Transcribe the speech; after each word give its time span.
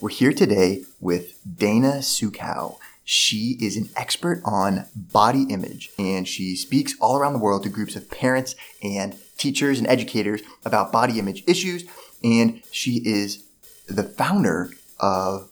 We're 0.00 0.08
here 0.10 0.32
today 0.32 0.84
with 1.00 1.38
Dana 1.58 1.98
Suchow. 1.98 2.78
She 3.04 3.58
is 3.60 3.76
an 3.76 3.90
expert 3.96 4.42
on 4.44 4.86
body 4.96 5.44
image 5.50 5.90
and 5.98 6.26
she 6.26 6.56
speaks 6.56 6.94
all 7.00 7.16
around 7.16 7.34
the 7.34 7.38
world 7.38 7.62
to 7.62 7.68
groups 7.68 7.94
of 7.94 8.10
parents 8.10 8.56
and 8.82 9.16
teachers 9.36 9.78
and 9.78 9.86
educators 9.86 10.42
about 10.64 10.90
body 10.90 11.18
image 11.18 11.44
issues. 11.46 11.84
And 12.24 12.62
she 12.72 13.02
is 13.04 13.44
the 13.86 14.02
founder 14.02 14.70
of 14.98 15.48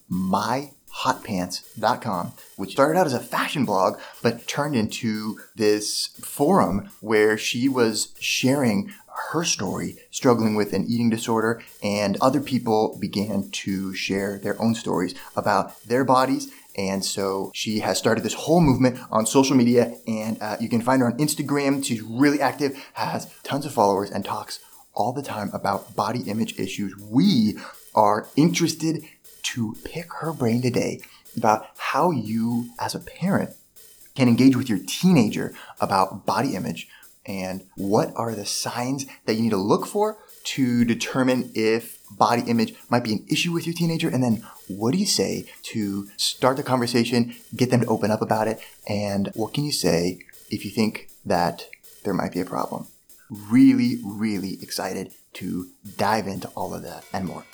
myhotpants.com, 0.95 2.33
which 2.57 2.73
started 2.73 2.99
out 2.99 3.07
as 3.07 3.15
a 3.15 3.21
fashion 3.21 3.65
blog, 3.65 3.99
but 4.23 4.47
turned 4.47 4.77
into 4.77 5.39
this 5.57 6.09
forum 6.21 6.91
where 7.01 7.39
she 7.39 7.69
was 7.69 8.15
sharing 8.19 8.93
her 9.33 9.45
story 9.45 9.97
struggling 10.11 10.55
with 10.55 10.73
an 10.73 10.87
eating 10.89 11.11
disorder 11.11 11.63
and 11.83 12.17
other 12.21 12.41
people 12.41 12.97
began 12.99 13.51
to 13.51 13.95
share 13.95 14.39
their 14.39 14.61
own 14.61 14.75
stories 14.75 15.15
about 15.37 15.79
their 15.83 16.05
bodies 16.05 16.51
and 16.77 17.05
so 17.05 17.51
she 17.55 17.81
has 17.81 17.99
started 17.99 18.23
this 18.23 18.35
whole 18.35 18.61
movement 18.61 18.99
on 19.11 19.27
social 19.27 19.57
media, 19.57 19.95
and 20.07 20.39
uh, 20.41 20.57
you 20.61 20.69
can 20.69 20.81
find 20.81 21.03
her 21.03 21.09
on 21.09 21.19
Instagram. 21.19 21.85
She's 21.85 22.01
really 22.01 22.41
active, 22.41 22.83
has 22.95 23.31
tons 23.43 23.67
of 23.67 23.73
followers, 23.73 24.11
and 24.11 24.25
talks 24.25 24.61
all 24.95 25.13
the 25.13 25.23
time 25.23 25.51
about 25.53 25.95
body 25.97 26.21
image 26.21 26.59
issues. 26.59 26.95
We 26.97 27.59
are 27.95 28.29
interested 28.37 29.03
to 29.43 29.77
pick 29.85 30.13
her 30.21 30.33
brain 30.33 30.63
today 30.63 31.01
about 31.37 31.67
how 31.77 32.11
you, 32.11 32.71
as 32.79 32.95
a 32.95 33.01
parent, 33.01 33.51
can 34.15 34.29
engage 34.29 34.57
with 34.57 34.69
your 34.69 34.81
teenager 34.87 35.55
about 35.81 36.27
body 36.27 36.55
image 36.55 36.89
and 37.27 37.63
what 37.77 38.13
are 38.17 38.35
the 38.35 38.47
signs 38.47 39.07
that 39.27 39.35
you 39.35 39.43
need 39.43 39.51
to 39.51 39.57
look 39.57 39.87
for 39.87 40.19
to 40.43 40.85
determine 40.85 41.51
if 41.55 42.01
body 42.11 42.43
image 42.47 42.75
might 42.89 43.05
be 43.05 43.13
an 43.13 43.25
issue 43.31 43.53
with 43.53 43.67
your 43.67 43.75
teenager? 43.75 44.09
And 44.09 44.23
then 44.23 44.45
what 44.69 44.93
do 44.93 44.99
you 44.99 45.07
say 45.07 45.47
to 45.65 46.09
start 46.17 46.57
the 46.57 46.63
conversation, 46.63 47.37
get 47.55 47.71
them 47.71 47.81
to 47.83 47.87
open 47.87 48.11
up 48.11 48.23
about 48.23 48.49
it? 48.49 48.61
And 48.89 49.31
what 49.35 49.55
can 49.55 49.65
you 49.65 49.73
say 49.73 50.21
if 50.51 50.65
you 50.65 50.71
think 50.71 51.11
that 51.25 51.69
there 52.05 52.15
might 52.15 52.33
be 52.33 52.41
a 52.41 52.47
problem? 52.47 52.87
Really, 53.29 53.99
really 54.05 54.59
excited 54.63 55.13
to 55.35 55.69
dive 55.97 56.27
into 56.27 56.49
all 56.49 56.75
of 56.75 56.83
that 56.83 57.05
and 57.13 57.27
more. 57.27 57.45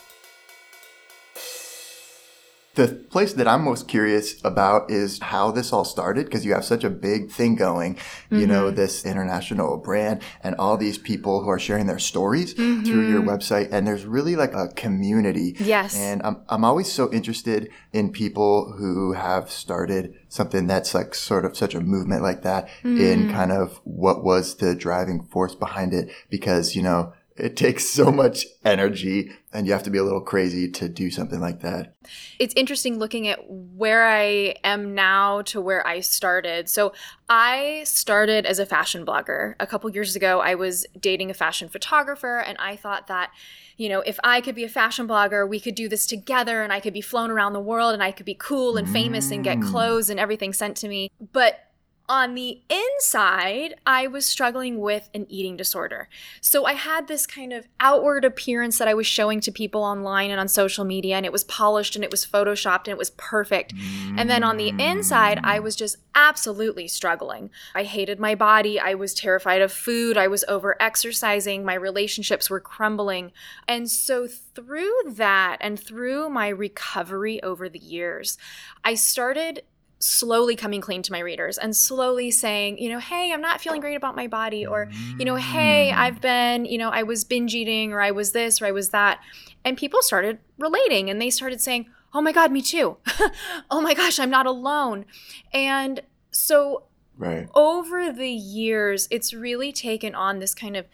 The 2.77 2.89
place 2.89 3.33
that 3.33 3.49
I'm 3.49 3.65
most 3.65 3.89
curious 3.89 4.37
about 4.45 4.91
is 4.91 5.19
how 5.19 5.51
this 5.51 5.73
all 5.73 5.87
started 5.87 6.27
because 6.27 6.45
you 6.45 6.53
have 6.53 6.65
such 6.65 6.85
a 6.85 6.91
big 6.91 7.31
thing 7.31 7.55
going, 7.55 7.95
mm-hmm. 7.95 8.39
you 8.39 8.47
know, 8.47 8.67
mm-hmm. 8.67 8.77
this 8.77 9.07
international 9.07 9.79
brand 9.79 10.21
and 10.43 10.55
all 10.57 10.77
these 10.77 10.99
people 10.99 11.43
who 11.43 11.49
are 11.49 11.59
sharing 11.59 11.87
their 11.87 11.99
stories 11.99 12.53
mm-hmm. 12.53 12.85
through 12.85 13.09
your 13.09 13.23
website. 13.23 13.73
And 13.73 13.87
there's 13.87 14.05
really 14.05 14.37
like 14.37 14.53
a 14.53 14.69
community. 14.69 15.57
Yes. 15.59 15.97
And 15.97 16.21
I'm, 16.23 16.43
I'm 16.51 16.65
always 16.67 16.93
so 16.93 17.11
interested 17.15 17.71
in 17.95 18.13
people 18.13 18.73
who 18.73 19.15
have 19.15 19.51
started 19.51 20.15
something 20.29 20.67
that's 20.67 20.95
like 20.95 21.15
sort 21.15 21.47
of 21.47 21.57
such 21.57 21.75
a 21.75 21.81
movement 21.81 22.23
like 22.23 22.43
that 22.43 22.69
mm-hmm. 22.85 23.01
in 23.01 23.33
kind 23.33 23.53
of 23.53 23.81
what 23.85 24.23
was 24.23 24.57
the 24.57 24.75
driving 24.75 25.23
force 25.25 25.55
behind 25.55 25.95
it 25.95 26.11
because, 26.29 26.77
you 26.77 26.83
know, 26.83 27.15
it 27.39 27.57
takes 27.57 27.89
so 27.89 28.11
much 28.11 28.47
energy 28.65 29.31
and 29.53 29.67
you 29.67 29.73
have 29.73 29.83
to 29.83 29.91
be 29.91 29.99
a 29.99 30.05
little 30.05 30.21
crazy 30.21 30.71
to 30.71 30.89
do 30.89 31.11
something 31.11 31.41
like 31.41 31.61
that. 31.61 31.95
It's 32.39 32.55
interesting 32.57 32.99
looking 32.99 33.29
at 33.29 33.39
where 33.49 34.07
I 34.07 34.57
am 34.65 34.95
now 34.95 35.43
to 35.43 35.61
where 35.61 35.87
I 35.87 36.01
started. 36.01 36.69
So, 36.69 36.93
I 37.29 37.83
started 37.85 38.47
as 38.47 38.61
a 38.61 38.67
fashion 38.67 39.05
blogger. 39.05 39.55
A 39.59 39.67
couple 39.67 39.91
years 39.91 40.15
ago, 40.15 40.41
I 40.41 40.55
was 40.55 40.87
dating 40.99 41.31
a 41.31 41.35
fashion 41.35 41.69
photographer 41.69 42.39
and 42.39 42.57
I 42.59 42.77
thought 42.77 43.09
that 43.09 43.31
you 43.77 43.91
know, 43.91 44.01
if 44.01 44.19
I 44.25 44.41
could 44.41 44.55
be 44.55 44.65
a 44.65 44.71
fashion 44.71 45.07
blogger, 45.07 45.47
we 45.47 45.61
could 45.61 45.75
do 45.75 45.89
this 45.89 46.07
together 46.07 46.63
and 46.63 46.73
I 46.73 46.81
could 46.81 46.95
be 46.95 47.03
flown 47.03 47.31
around 47.31 47.53
the 47.53 47.61
world 47.61 47.93
and 47.93 48.03
I 48.03 48.11
could 48.11 48.25
be 48.25 48.35
cool 48.35 48.79
and 48.79 48.89
famous 48.89 49.31
and 49.31 49.45
get 49.45 49.59
mm. 49.59 49.71
clothes 49.71 50.09
and 50.09 50.19
everything 50.19 50.55
sent 50.55 50.79
to 50.79 50.89
me. 50.89 51.11
But 51.33 51.61
on 52.09 52.35
the 52.35 52.61
inside, 52.71 53.75
I 53.85 54.07
was 54.07 54.25
struggling 54.25 54.81
with 54.81 55.09
an 55.15 55.27
eating 55.29 55.57
disorder. 55.57 56.09
So 56.41 56.65
I 56.65 56.75
had 56.75 57.09
this 57.09 57.27
kind 57.27 57.53
of 57.53 57.67
outward 57.81 58.25
appearance 58.25 58.79
that 58.79 58.89
I 58.89 58.95
was 58.95 59.07
showing 59.07 59.41
to 59.41 59.53
people 59.53 59.83
online 59.83 60.31
and 60.31 60.39
on 60.39 60.49
social 60.49 60.85
media, 60.85 61.17
and 61.17 61.27
it 61.27 61.33
was 61.33 61.45
polished 61.45 61.97
and 61.97 62.05
it 62.05 62.11
was 62.11 62.25
photoshopped 62.25 62.85
and 62.85 62.89
it 62.89 62.99
was 62.99 63.11
perfect. 63.11 63.75
And 64.17 64.31
then 64.31 64.45
on 64.45 64.57
the 64.57 64.73
inside, 64.79 65.41
I 65.43 65.59
was 65.59 65.75
just 65.77 65.97
absolutely 66.15 66.89
struggling. 66.89 67.51
I 67.75 67.83
hated 67.83 68.19
my 68.19 68.35
body. 68.35 68.81
I 68.81 68.95
was 68.95 69.13
terrified 69.13 69.61
of 69.61 69.73
food. 69.73 70.17
I 70.17 70.29
was 70.29 70.45
over 70.49 70.81
exercising. 70.81 71.65
My 71.65 71.75
relationships 71.75 72.49
were 72.49 72.61
crumbling. 72.61 73.33
And 73.69 73.91
so 73.91 74.27
through 74.27 74.95
that 75.09 75.59
and 75.61 75.79
through 75.79 76.31
my 76.31 76.49
recovery 76.49 77.43
over 77.43 77.69
the 77.69 77.79
years, 77.79 78.39
I 78.85 78.95
started 78.95 79.63
slowly 79.99 80.57
coming 80.57 80.81
clean 80.81 81.03
to 81.03 81.13
my 81.13 81.19
readers 81.19 81.59
and 81.59 81.75
slowly 81.75 82.31
saying, 82.31 82.79
you 82.79 82.89
know, 82.89 82.99
hey, 82.99 83.33
I'm 83.33 83.41
not 83.41 83.61
feeling 83.61 83.81
great 83.81 83.97
about 83.97 84.17
my 84.17 84.27
body, 84.27 84.67
or, 84.67 84.91
you 85.19 85.25
know, 85.25 85.37
hey, 85.37 85.91
mm. 85.93 85.97
I've 85.97 86.21
been, 86.21 86.65
you 86.67 86.79
know, 86.79 86.91
I 86.91 87.03
was 87.03 87.25
binge 87.25 87.55
eating, 87.55 87.93
or 87.93 88.01
I 88.01 88.11
was 88.11 88.33
this, 88.33 88.61
or 88.61 88.67
I 88.67 88.73
was 88.73 88.91
that. 88.91 89.21
And 89.65 89.77
people 89.77 90.03
started 90.03 90.39
relating 90.59 91.11
and 91.11 91.21
they 91.21 91.31
started 91.31 91.61
saying, 91.61 91.87
oh 92.15 92.21
my 92.21 92.33
God, 92.33 92.53
me 92.53 92.63
too. 92.63 92.99
oh 93.71 93.81
my 93.81 93.95
gosh, 93.95 94.19
I'm 94.19 94.31
not 94.31 94.47
alone. 94.47 95.07
And 95.53 96.01
so 96.31 96.85
Right. 97.19 97.49
Over 97.55 98.13
the 98.13 98.31
years, 98.31 99.09
it's 99.11 99.33
really 99.33 99.73
taken 99.73 100.15
on 100.15 100.39
this 100.39 100.55
kind 100.55 100.77
of 100.77 100.85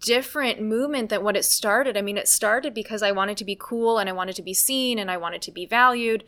different 0.00 0.60
movement 0.60 1.10
than 1.10 1.22
what 1.22 1.36
it 1.36 1.44
started. 1.44 1.96
I 1.96 2.02
mean, 2.02 2.16
it 2.16 2.26
started 2.26 2.74
because 2.74 3.02
I 3.02 3.12
wanted 3.12 3.36
to 3.36 3.44
be 3.44 3.56
cool 3.58 3.98
and 3.98 4.08
I 4.08 4.12
wanted 4.12 4.34
to 4.36 4.42
be 4.42 4.52
seen 4.52 4.98
and 4.98 5.10
I 5.10 5.16
wanted 5.16 5.42
to 5.42 5.52
be 5.52 5.66
valued 5.66 6.24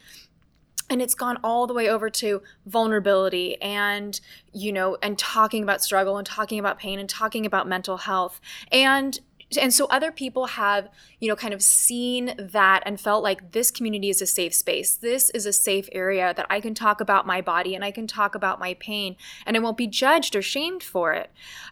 and 0.90 1.02
it's 1.02 1.14
gone 1.14 1.38
all 1.42 1.66
the 1.66 1.74
way 1.74 1.88
over 1.88 2.10
to 2.10 2.42
vulnerability 2.66 3.60
and 3.60 4.20
you 4.52 4.72
know 4.72 4.96
and 5.02 5.18
talking 5.18 5.62
about 5.62 5.82
struggle 5.82 6.16
and 6.18 6.26
talking 6.26 6.58
about 6.58 6.78
pain 6.78 6.98
and 6.98 7.08
talking 7.08 7.46
about 7.46 7.68
mental 7.68 7.98
health. 7.98 8.40
And 8.70 9.18
and 9.60 9.72
so 9.72 9.86
other 9.86 10.10
people 10.10 10.46
have 10.46 10.88
you 11.20 11.28
know 11.28 11.36
kind 11.36 11.54
of 11.54 11.62
seen 11.62 12.34
that 12.38 12.82
and 12.86 13.00
felt 13.00 13.22
like 13.22 13.52
this 13.52 13.70
community 13.70 14.08
is 14.08 14.22
a 14.22 14.26
safe 14.26 14.54
space. 14.54 14.94
This 14.94 15.30
is 15.30 15.46
a 15.46 15.52
safe 15.52 15.88
area 15.92 16.32
that 16.36 16.46
i 16.50 16.60
can 16.60 16.74
talk 16.74 17.00
about 17.00 17.26
my 17.26 17.40
body 17.40 17.74
and 17.74 17.84
i 17.84 17.90
can 17.90 18.06
talk 18.06 18.34
about 18.34 18.58
my 18.58 18.74
pain 18.74 19.16
and 19.46 19.56
i 19.56 19.60
won't 19.60 19.76
be 19.76 19.86
judged 19.86 20.34
or 20.36 20.42
shamed 20.42 20.82
for 20.82 21.12
it. 21.12 21.30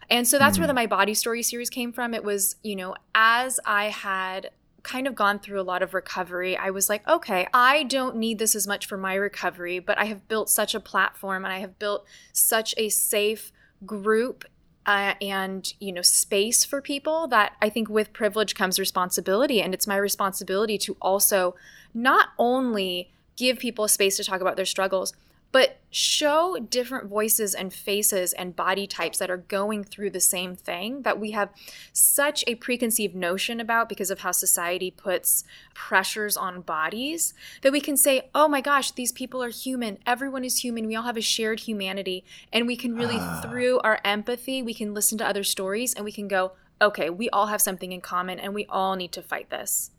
And 0.09 0.27
so 0.27 0.37
that's 0.37 0.57
mm. 0.57 0.61
where 0.61 0.67
the 0.67 0.73
my 0.73 0.87
body 0.87 1.13
story 1.13 1.43
series 1.43 1.69
came 1.69 1.91
from. 1.91 2.13
It 2.13 2.23
was 2.23 2.55
you 2.63 2.75
know 2.75 2.95
as 3.15 3.59
i 3.65 3.85
had 3.85 4.51
kind 4.83 5.07
of 5.07 5.15
gone 5.15 5.39
through 5.39 5.59
a 5.59 5.63
lot 5.63 5.81
of 5.81 5.93
recovery, 5.93 6.57
I 6.57 6.69
was 6.69 6.89
like, 6.89 7.07
okay, 7.07 7.47
I 7.53 7.83
don't 7.83 8.15
need 8.15 8.39
this 8.39 8.55
as 8.55 8.67
much 8.67 8.85
for 8.85 8.97
my 8.97 9.15
recovery, 9.15 9.79
but 9.79 9.97
I 9.97 10.05
have 10.05 10.27
built 10.27 10.49
such 10.49 10.73
a 10.73 10.79
platform 10.79 11.45
and 11.45 11.53
I 11.53 11.59
have 11.59 11.77
built 11.79 12.05
such 12.33 12.73
a 12.77 12.89
safe 12.89 13.51
group 13.85 14.45
uh, 14.85 15.13
and 15.21 15.73
you 15.79 15.91
know 15.91 16.01
space 16.01 16.65
for 16.65 16.81
people 16.81 17.27
that 17.27 17.53
i 17.61 17.69
think 17.69 17.87
with 17.87 18.11
privilege 18.13 18.55
comes 18.55 18.79
responsibility. 18.79 19.61
And 19.61 19.73
it's 19.73 19.87
my 19.87 19.97
responsibility 19.97 20.77
to 20.79 20.97
also 21.01 21.55
not 21.93 22.29
only 22.37 23.11
give 23.35 23.59
people 23.59 23.87
space 23.87 24.17
to 24.17 24.23
talk 24.23 24.41
about 24.41 24.55
their 24.55 24.65
struggles 24.65 25.13
but 25.51 25.79
show 25.89 26.57
different 26.69 27.09
voices 27.09 27.53
and 27.53 27.73
faces 27.73 28.31
and 28.33 28.55
body 28.55 28.87
types 28.87 29.17
that 29.17 29.29
are 29.29 29.37
going 29.37 29.83
through 29.83 30.09
the 30.09 30.21
same 30.21 30.55
thing 30.55 31.01
that 31.01 31.19
we 31.19 31.31
have 31.31 31.49
such 31.91 32.43
a 32.47 32.55
preconceived 32.55 33.13
notion 33.13 33.59
about 33.59 33.89
because 33.89 34.09
of 34.09 34.19
how 34.19 34.31
society 34.31 34.89
puts 34.89 35.43
pressures 35.73 36.37
on 36.37 36.61
bodies 36.61 37.33
that 37.61 37.73
we 37.73 37.81
can 37.81 37.97
say, 37.97 38.29
oh 38.33 38.47
my 38.47 38.61
gosh, 38.61 38.91
these 38.91 39.11
people 39.11 39.43
are 39.43 39.49
human. 39.49 39.97
Everyone 40.05 40.45
is 40.45 40.63
human. 40.63 40.87
We 40.87 40.95
all 40.95 41.03
have 41.03 41.17
a 41.17 41.21
shared 41.21 41.61
humanity. 41.61 42.23
And 42.53 42.67
we 42.67 42.77
can 42.77 42.95
really, 42.95 43.17
ah. 43.19 43.41
through 43.43 43.79
our 43.79 43.99
empathy, 44.05 44.61
we 44.61 44.73
can 44.73 44.93
listen 44.93 45.17
to 45.17 45.27
other 45.27 45.43
stories 45.43 45.93
and 45.93 46.05
we 46.05 46.11
can 46.13 46.29
go, 46.29 46.53
okay, 46.81 47.09
we 47.09 47.29
all 47.29 47.47
have 47.47 47.61
something 47.61 47.91
in 47.91 48.01
common 48.01 48.39
and 48.39 48.55
we 48.55 48.65
all 48.67 48.95
need 48.95 49.11
to 49.11 49.21
fight 49.21 49.49
this. 49.49 49.91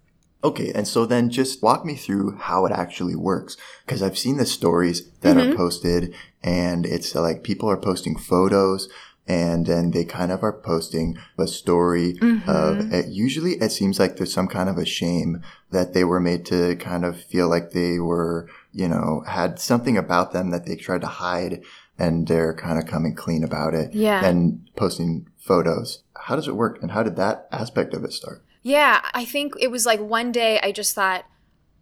Okay, 0.44 0.72
and 0.74 0.88
so 0.88 1.06
then 1.06 1.30
just 1.30 1.62
walk 1.62 1.84
me 1.84 1.94
through 1.94 2.36
how 2.36 2.66
it 2.66 2.72
actually 2.72 3.14
works. 3.14 3.56
Because 3.86 4.02
I've 4.02 4.18
seen 4.18 4.38
the 4.38 4.46
stories 4.46 5.08
that 5.20 5.36
mm-hmm. 5.36 5.52
are 5.52 5.56
posted, 5.56 6.14
and 6.42 6.84
it's 6.84 7.14
like 7.14 7.44
people 7.44 7.70
are 7.70 7.76
posting 7.76 8.16
photos 8.16 8.88
and 9.28 9.66
then 9.66 9.92
they 9.92 10.04
kind 10.04 10.32
of 10.32 10.42
are 10.42 10.52
posting 10.52 11.16
a 11.38 11.46
story 11.46 12.14
Mm-hmm. 12.14 12.48
of 12.50 12.92
it, 12.92 13.08
usually 13.08 13.52
it 13.52 13.70
seems 13.70 13.98
like 13.98 14.16
there's 14.16 14.32
some 14.32 14.48
kind 14.48 14.68
of 14.68 14.78
a 14.78 14.84
shame 14.84 15.42
that 15.70 15.94
they 15.94 16.04
were 16.04 16.20
made 16.20 16.44
to 16.46 16.76
kind 16.76 17.04
of 17.04 17.22
feel 17.22 17.48
like 17.48 17.70
they 17.70 17.98
were 17.98 18.48
you 18.72 18.88
know 18.88 19.22
had 19.26 19.58
something 19.60 19.96
about 19.96 20.32
them 20.32 20.50
that 20.50 20.66
they 20.66 20.76
tried 20.76 21.00
to 21.02 21.06
hide 21.06 21.62
and 21.98 22.26
they're 22.26 22.54
kind 22.54 22.78
of 22.78 22.86
coming 22.86 23.14
clean 23.14 23.44
about 23.44 23.74
it 23.74 23.92
Yeah. 23.92 24.24
and 24.24 24.68
posting 24.76 25.28
photos 25.38 26.02
how 26.16 26.34
does 26.36 26.48
it 26.48 26.56
work 26.56 26.82
and 26.82 26.90
how 26.90 27.02
did 27.02 27.16
that 27.16 27.46
aspect 27.52 27.94
of 27.94 28.04
it 28.04 28.12
start 28.12 28.44
Yeah, 28.62 29.00
I 29.12 29.24
think 29.24 29.54
it 29.60 29.70
was 29.70 29.84
like 29.86 30.00
one 30.00 30.32
day 30.32 30.60
I 30.62 30.72
just 30.72 30.94
thought, 30.94 31.24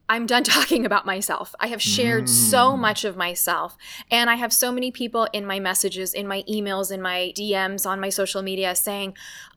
I'm 0.09 0.27
done 0.27 0.43
talking 0.57 0.85
about 0.85 1.07
myself. 1.07 1.55
I 1.61 1.69
have 1.69 1.81
shared 1.81 2.29
so 2.29 2.77
much 2.77 3.05
of 3.05 3.17
myself. 3.17 3.77
And 4.11 4.29
I 4.29 4.35
have 4.35 4.53
so 4.53 4.73
many 4.73 4.91
people 4.91 5.29
in 5.33 5.47
my 5.47 5.61
messages, 5.61 6.13
in 6.15 6.27
my 6.27 6.43
emails, 6.51 6.91
in 6.91 7.01
my 7.01 7.33
DMs 7.37 7.87
on 7.87 8.01
my 8.01 8.09
social 8.09 8.43
media 8.43 8.75
saying, 8.75 9.15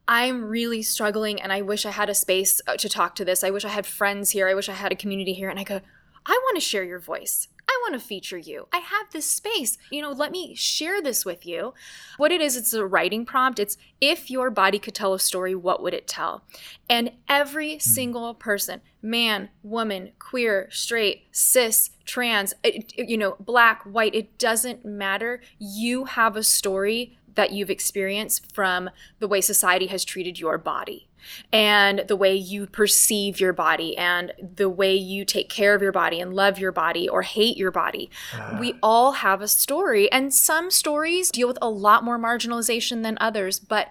I'm 0.07 0.43
really 0.43 0.83
struggling 0.83 1.41
and 1.41 1.51
I 1.51 1.61
wish 1.61 1.85
I 1.85 1.91
had 1.91 2.09
a 2.09 2.13
space 2.13 2.61
uh, 2.67 2.75
to 2.77 2.89
talk 2.89 3.15
to 3.15 3.25
this. 3.25 3.43
I 3.43 3.49
wish 3.49 3.65
I 3.65 3.69
had 3.69 3.85
friends 3.85 4.31
here. 4.31 4.47
I 4.47 4.53
wish 4.53 4.69
I 4.69 4.73
had 4.73 4.91
a 4.91 4.95
community 4.95 5.33
here. 5.33 5.49
And 5.49 5.59
I 5.59 5.63
go, 5.63 5.81
I 6.25 6.39
want 6.43 6.55
to 6.55 6.61
share 6.61 6.83
your 6.83 6.99
voice. 6.99 7.47
I 7.83 7.91
want 7.91 8.01
to 8.01 8.07
feature 8.07 8.37
you. 8.37 8.67
I 8.71 8.77
have 8.77 9.11
this 9.11 9.25
space. 9.25 9.77
You 9.91 10.01
know, 10.01 10.11
let 10.11 10.31
me 10.31 10.55
share 10.55 11.01
this 11.01 11.25
with 11.25 11.45
you. 11.45 11.73
What 12.17 12.31
it 12.31 12.41
is, 12.41 12.55
it's 12.55 12.73
a 12.73 12.85
writing 12.85 13.25
prompt. 13.25 13.59
It's 13.59 13.77
if 13.99 14.31
your 14.31 14.49
body 14.49 14.79
could 14.79 14.95
tell 14.95 15.13
a 15.13 15.19
story, 15.19 15.53
what 15.53 15.81
would 15.81 15.93
it 15.93 16.07
tell? 16.07 16.43
And 16.89 17.11
every 17.27 17.73
hmm. 17.73 17.79
single 17.79 18.33
person, 18.33 18.81
man, 19.01 19.49
woman, 19.63 20.11
queer, 20.17 20.69
straight, 20.71 21.27
cis, 21.31 21.89
trans, 22.05 22.53
it- 22.63 22.93
it- 22.95 23.09
you 23.09 23.17
know, 23.17 23.35
black, 23.39 23.83
white, 23.83 24.15
it 24.15 24.37
doesn't 24.37 24.85
matter. 24.85 25.41
You 25.59 26.05
have 26.05 26.35
a 26.37 26.43
story 26.43 27.17
that 27.35 27.51
you've 27.51 27.69
experienced 27.69 28.53
from 28.53 28.89
the 29.19 29.27
way 29.27 29.41
society 29.41 29.87
has 29.87 30.05
treated 30.05 30.39
your 30.39 30.57
body 30.57 31.07
and 31.51 32.03
the 32.07 32.15
way 32.15 32.35
you 32.35 32.67
perceive 32.67 33.39
your 33.39 33.53
body 33.53 33.95
and 33.97 34.31
the 34.55 34.69
way 34.69 34.95
you 34.95 35.25
take 35.25 35.49
care 35.49 35.75
of 35.75 35.81
your 35.81 35.91
body 35.91 36.19
and 36.19 36.33
love 36.33 36.59
your 36.59 36.71
body 36.71 37.07
or 37.07 37.21
hate 37.21 37.57
your 37.57 37.71
body. 37.71 38.09
Ah. 38.33 38.57
We 38.59 38.75
all 38.81 39.13
have 39.13 39.41
a 39.41 39.47
story, 39.47 40.11
and 40.11 40.33
some 40.33 40.71
stories 40.71 41.31
deal 41.31 41.47
with 41.47 41.57
a 41.61 41.69
lot 41.69 42.03
more 42.03 42.19
marginalization 42.19 43.03
than 43.03 43.17
others, 43.19 43.59
but 43.59 43.89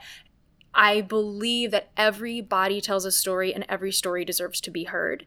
I 0.74 1.02
believe 1.02 1.70
that 1.72 1.90
every 1.96 2.40
body 2.40 2.80
tells 2.80 3.04
a 3.04 3.12
story 3.12 3.54
and 3.54 3.64
every 3.69 3.92
story 3.92 4.24
deserves 4.24 4.60
to 4.62 4.70
be 4.70 4.84
heard. 4.84 5.26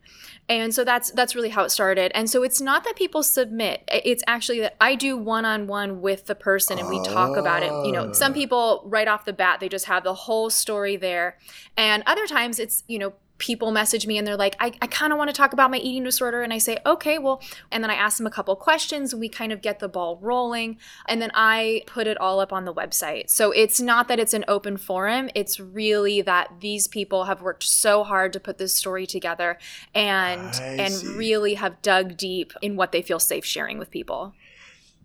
And 0.50 0.74
so 0.74 0.84
that's 0.84 1.12
that's 1.12 1.36
really 1.36 1.50
how 1.50 1.64
it 1.64 1.70
started. 1.70 2.12
And 2.16 2.30
so 2.30 2.44
it's 2.44 2.60
not 2.60 2.84
that 2.84 2.96
people 2.96 3.22
submit. 3.22 3.84
It's 3.92 4.24
actually 4.28 4.60
that 4.62 4.76
I 4.82 4.96
do 4.96 5.18
one-on-one 5.18 6.02
with 6.02 6.26
the 6.26 6.36
person 6.36 6.80
and 6.80 6.90
we 6.90 7.04
talk 7.04 7.38
about 7.38 7.64
it. 7.64 7.72
You 7.86 7.92
know, 7.92 8.12
some 8.12 8.32
ah. 8.32 8.36
people 8.36 8.84
right 8.86 9.08
off 9.08 9.26
the 9.26 9.34
bat 9.34 9.60
they 9.60 9.70
just 9.70 9.86
have 9.86 10.04
the 10.04 10.14
whole 10.14 10.50
story 10.50 10.96
there. 10.96 11.38
And 11.78 12.04
other 12.06 12.26
times 12.26 12.60
it's, 12.60 12.84
you 12.88 12.98
know, 12.98 13.14
people 13.38 13.72
message 13.72 14.08
me 14.08 14.18
and 14.18 14.26
they're 14.26 14.38
like, 14.38 14.56
I, 14.60 14.72
I 14.82 14.88
kind 14.88 15.12
of 15.12 15.18
want 15.18 15.30
to 15.30 15.34
talk 15.36 15.54
about 15.54 15.70
my 15.70 15.78
eating 15.78 16.04
disorder. 16.04 16.42
And 16.42 16.54
I 16.54 16.58
say, 16.58 16.78
okay, 16.86 17.18
well, 17.18 17.42
and 17.72 17.84
then 17.84 17.92
I 17.92 17.96
ask 17.96 18.18
them 18.18 18.28
a 18.28 18.32
couple 18.32 18.56
questions 18.56 19.12
and 19.12 19.20
we 19.20 19.30
kind 19.30 19.52
of 19.52 19.62
get 19.62 19.80
the 19.80 19.90
ball 19.90 20.18
rolling. 20.22 20.78
And 21.08 21.22
then 21.22 21.32
I 21.34 21.84
put 21.86 22.08
it 22.08 22.18
all 22.18 22.40
up 22.40 22.54
on 22.54 22.66
the 22.66 22.74
website. 22.74 23.30
So 23.30 23.52
it's 23.52 23.82
not 23.82 24.08
that 24.08 24.20
it's 24.20 24.34
an 24.34 24.46
open 24.48 24.78
forum, 24.78 25.30
it's 25.36 25.60
really 25.60 26.22
that 26.22 26.62
these 26.62 26.88
people 26.88 27.26
have 27.26 27.42
worked 27.42 27.64
so 27.64 28.04
hard 28.04 28.32
to 28.34 28.40
put 28.40 28.58
this 28.58 28.74
story 28.74 29.06
together 29.06 29.58
and 29.94 30.40
I 30.42 30.78
and 30.80 30.94
see. 30.94 31.08
really 31.16 31.56
have 31.56 31.82
dug 31.82 32.16
deep 32.18 32.54
in 32.62 32.76
what 32.76 32.92
they 32.92 33.02
feel 33.02 33.20
safe 33.20 33.46
sharing 33.46 33.78
with 33.78 33.92
people. 33.92 34.34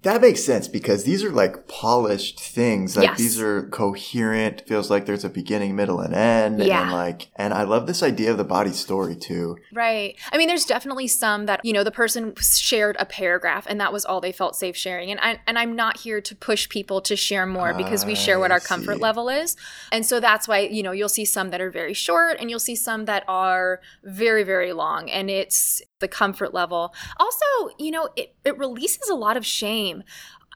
That 0.03 0.23
makes 0.23 0.43
sense 0.43 0.67
because 0.67 1.05
these 1.05 1.23
are 1.23 1.31
like 1.31 1.69
polished 1.69 2.41
things. 2.41 2.97
Like 2.97 3.09
Yes. 3.09 3.19
these 3.19 3.41
are 3.41 3.65
coherent. 3.65 4.67
Feels 4.67 4.91
like 4.91 5.05
there's 5.05 5.25
a 5.25 5.29
beginning, 5.29 5.77
middle, 5.77 6.01
and 6.01 6.15
end. 6.15 6.63
Yeah. 6.63 6.83
And 6.83 6.93
like, 6.93 7.29
and 7.37 7.53
I 7.53 7.65
love 7.65 7.87
this 7.87 8.03
idea 8.03 8.31
of 8.31 8.39
the 8.39 8.45
body 8.45 8.73
story 8.73 9.15
too. 9.15 9.59
Right. 9.73 10.17
I 10.33 10.39
mean, 10.39 10.49
there's 10.49 10.65
definitely 10.65 11.09
some 11.09 11.47
that 11.47 11.61
you 11.65 11.73
know 11.73 11.85
the 11.85 11.91
person 11.91 12.35
shared 12.41 12.97
a 12.99 13.05
paragraph 13.05 13.67
and 13.69 13.81
that 13.81 13.93
was 13.93 14.05
all 14.05 14.21
they 14.21 14.33
felt 14.33 14.57
safe 14.57 14.77
sharing. 14.77 15.11
And 15.11 15.21
I 15.21 15.41
and 15.47 15.59
I'm 15.59 15.77
not 15.77 15.99
here 15.99 16.21
to 16.23 16.35
push 16.35 16.69
people 16.69 17.01
to 17.03 17.17
share 17.17 17.45
more 17.47 17.75
because 17.75 18.07
we 18.07 18.15
share 18.15 18.39
what 18.39 18.51
our 18.51 18.61
comfort 18.61 19.01
level 19.01 19.29
is. 19.29 19.57
And 19.93 20.07
so 20.07 20.19
that's 20.21 20.49
why 20.49 20.61
you 20.61 20.83
know 20.83 20.93
you'll 20.93 21.09
see 21.09 21.25
some 21.25 21.51
that 21.51 21.61
are 21.61 21.71
very 21.71 21.95
short 21.95 22.39
and 22.41 22.49
you'll 22.49 22.59
see 22.59 22.77
some 22.77 23.05
that 23.05 23.25
are 23.29 23.81
very 24.03 24.45
very 24.45 24.73
long. 24.73 25.11
And 25.11 25.29
it's 25.29 25.83
the 26.01 26.09
comfort 26.09 26.55
level. 26.55 26.95
Also, 27.19 27.75
you 27.79 27.91
know, 27.91 28.09
it 28.17 28.35
it 28.45 28.57
releases 28.57 29.11
a 29.11 29.15
lot 29.15 29.37
of 29.37 29.45
shame 29.45 29.90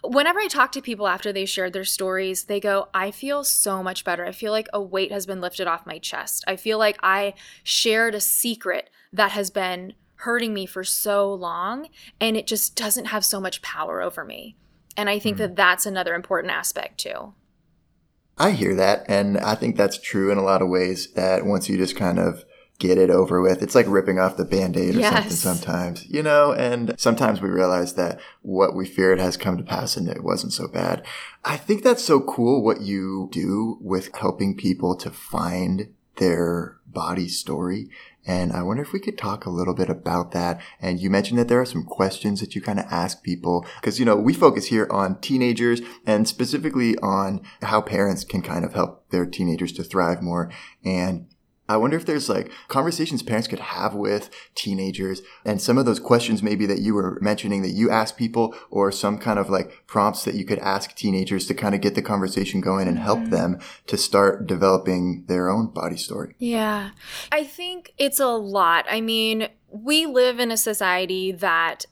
whenever 0.04 0.38
I 0.38 0.48
talk 0.48 0.72
to 0.72 0.82
people 0.82 1.08
after 1.08 1.32
they 1.32 1.44
shared 1.44 1.72
their 1.72 1.84
stories, 1.84 2.44
they 2.44 2.60
go, 2.60 2.88
I 2.92 3.10
feel 3.10 3.44
so 3.44 3.82
much 3.82 4.04
better. 4.04 4.24
I 4.24 4.32
feel 4.32 4.52
like 4.52 4.68
a 4.72 4.80
weight 4.80 5.12
has 5.12 5.26
been 5.26 5.40
lifted 5.40 5.66
off 5.66 5.86
my 5.86 5.98
chest. 5.98 6.44
I 6.46 6.56
feel 6.56 6.78
like 6.78 6.98
I 7.02 7.34
shared 7.62 8.14
a 8.14 8.20
secret 8.20 8.90
that 9.12 9.32
has 9.32 9.50
been 9.50 9.94
hurting 10.16 10.54
me 10.54 10.66
for 10.66 10.84
so 10.84 11.32
long 11.32 11.88
and 12.20 12.36
it 12.36 12.46
just 12.46 12.76
doesn't 12.76 13.06
have 13.06 13.24
so 13.24 13.40
much 13.40 13.62
power 13.62 14.00
over 14.00 14.24
me. 14.24 14.56
And 14.96 15.08
I 15.08 15.18
think 15.18 15.36
hmm. 15.36 15.42
that 15.42 15.56
that's 15.56 15.86
another 15.86 16.14
important 16.14 16.52
aspect 16.52 16.98
too. 16.98 17.34
I 18.36 18.50
hear 18.50 18.74
that, 18.74 19.04
and 19.06 19.38
I 19.38 19.54
think 19.54 19.76
that's 19.76 19.96
true 19.96 20.32
in 20.32 20.38
a 20.38 20.42
lot 20.42 20.60
of 20.60 20.68
ways. 20.68 21.12
That 21.12 21.46
once 21.46 21.68
you 21.68 21.76
just 21.76 21.94
kind 21.94 22.18
of 22.18 22.44
get 22.78 22.98
it 22.98 23.10
over 23.10 23.40
with, 23.40 23.62
it's 23.62 23.74
like 23.74 23.86
ripping 23.88 24.18
off 24.18 24.36
the 24.36 24.44
band-aid 24.44 24.96
or 24.96 25.02
something 25.02 25.30
sometimes, 25.30 26.06
you 26.08 26.22
know, 26.22 26.52
and 26.52 26.94
sometimes 26.98 27.40
we 27.40 27.48
realize 27.48 27.94
that 27.94 28.20
what 28.42 28.74
we 28.74 28.84
feared 28.84 29.20
has 29.20 29.36
come 29.36 29.56
to 29.56 29.62
pass 29.62 29.96
and 29.96 30.08
it 30.08 30.24
wasn't 30.24 30.52
so 30.52 30.66
bad. 30.66 31.04
I 31.44 31.56
think 31.56 31.82
that's 31.82 32.04
so 32.04 32.20
cool 32.20 32.64
what 32.64 32.80
you 32.80 33.28
do 33.30 33.78
with 33.80 34.14
helping 34.16 34.56
people 34.56 34.96
to 34.96 35.10
find 35.10 35.92
their 36.16 36.78
body 36.86 37.28
story. 37.28 37.88
And 38.26 38.52
I 38.52 38.62
wonder 38.62 38.82
if 38.82 38.92
we 38.92 39.00
could 39.00 39.18
talk 39.18 39.44
a 39.44 39.50
little 39.50 39.74
bit 39.74 39.90
about 39.90 40.32
that. 40.32 40.60
And 40.80 40.98
you 40.98 41.10
mentioned 41.10 41.38
that 41.38 41.48
there 41.48 41.60
are 41.60 41.66
some 41.66 41.84
questions 41.84 42.40
that 42.40 42.54
you 42.54 42.62
kind 42.62 42.78
of 42.78 42.86
ask 42.90 43.22
people 43.22 43.66
because, 43.80 43.98
you 43.98 44.06
know, 44.06 44.16
we 44.16 44.32
focus 44.32 44.66
here 44.66 44.88
on 44.90 45.20
teenagers 45.20 45.82
and 46.06 46.26
specifically 46.26 46.96
on 46.98 47.42
how 47.62 47.82
parents 47.82 48.24
can 48.24 48.40
kind 48.40 48.64
of 48.64 48.72
help 48.72 49.10
their 49.10 49.26
teenagers 49.26 49.72
to 49.72 49.84
thrive 49.84 50.22
more. 50.22 50.50
And 50.84 51.26
I 51.68 51.76
wonder 51.76 51.96
if 51.96 52.04
there's 52.04 52.28
like 52.28 52.52
conversations 52.68 53.22
parents 53.22 53.48
could 53.48 53.58
have 53.58 53.94
with 53.94 54.30
teenagers 54.54 55.22
and 55.44 55.60
some 55.60 55.78
of 55.78 55.86
those 55.86 55.98
questions 55.98 56.42
maybe 56.42 56.66
that 56.66 56.80
you 56.80 56.94
were 56.94 57.18
mentioning 57.20 57.62
that 57.62 57.70
you 57.70 57.90
ask 57.90 58.16
people 58.16 58.54
or 58.70 58.92
some 58.92 59.18
kind 59.18 59.38
of 59.38 59.48
like 59.48 59.86
prompts 59.86 60.24
that 60.24 60.34
you 60.34 60.44
could 60.44 60.58
ask 60.58 60.94
teenagers 60.94 61.46
to 61.46 61.54
kind 61.54 61.74
of 61.74 61.80
get 61.80 61.94
the 61.94 62.02
conversation 62.02 62.60
going 62.60 62.86
and 62.86 62.98
help 62.98 63.20
mm-hmm. 63.20 63.30
them 63.30 63.60
to 63.86 63.96
start 63.96 64.46
developing 64.46 65.24
their 65.26 65.48
own 65.48 65.68
body 65.68 65.96
story. 65.96 66.34
Yeah. 66.38 66.90
I 67.32 67.44
think 67.44 67.94
it's 67.96 68.20
a 68.20 68.28
lot. 68.28 68.84
I 68.90 69.00
mean, 69.00 69.48
we 69.70 70.06
live 70.06 70.38
in 70.38 70.50
a 70.50 70.56
society 70.56 71.32
that 71.32 71.86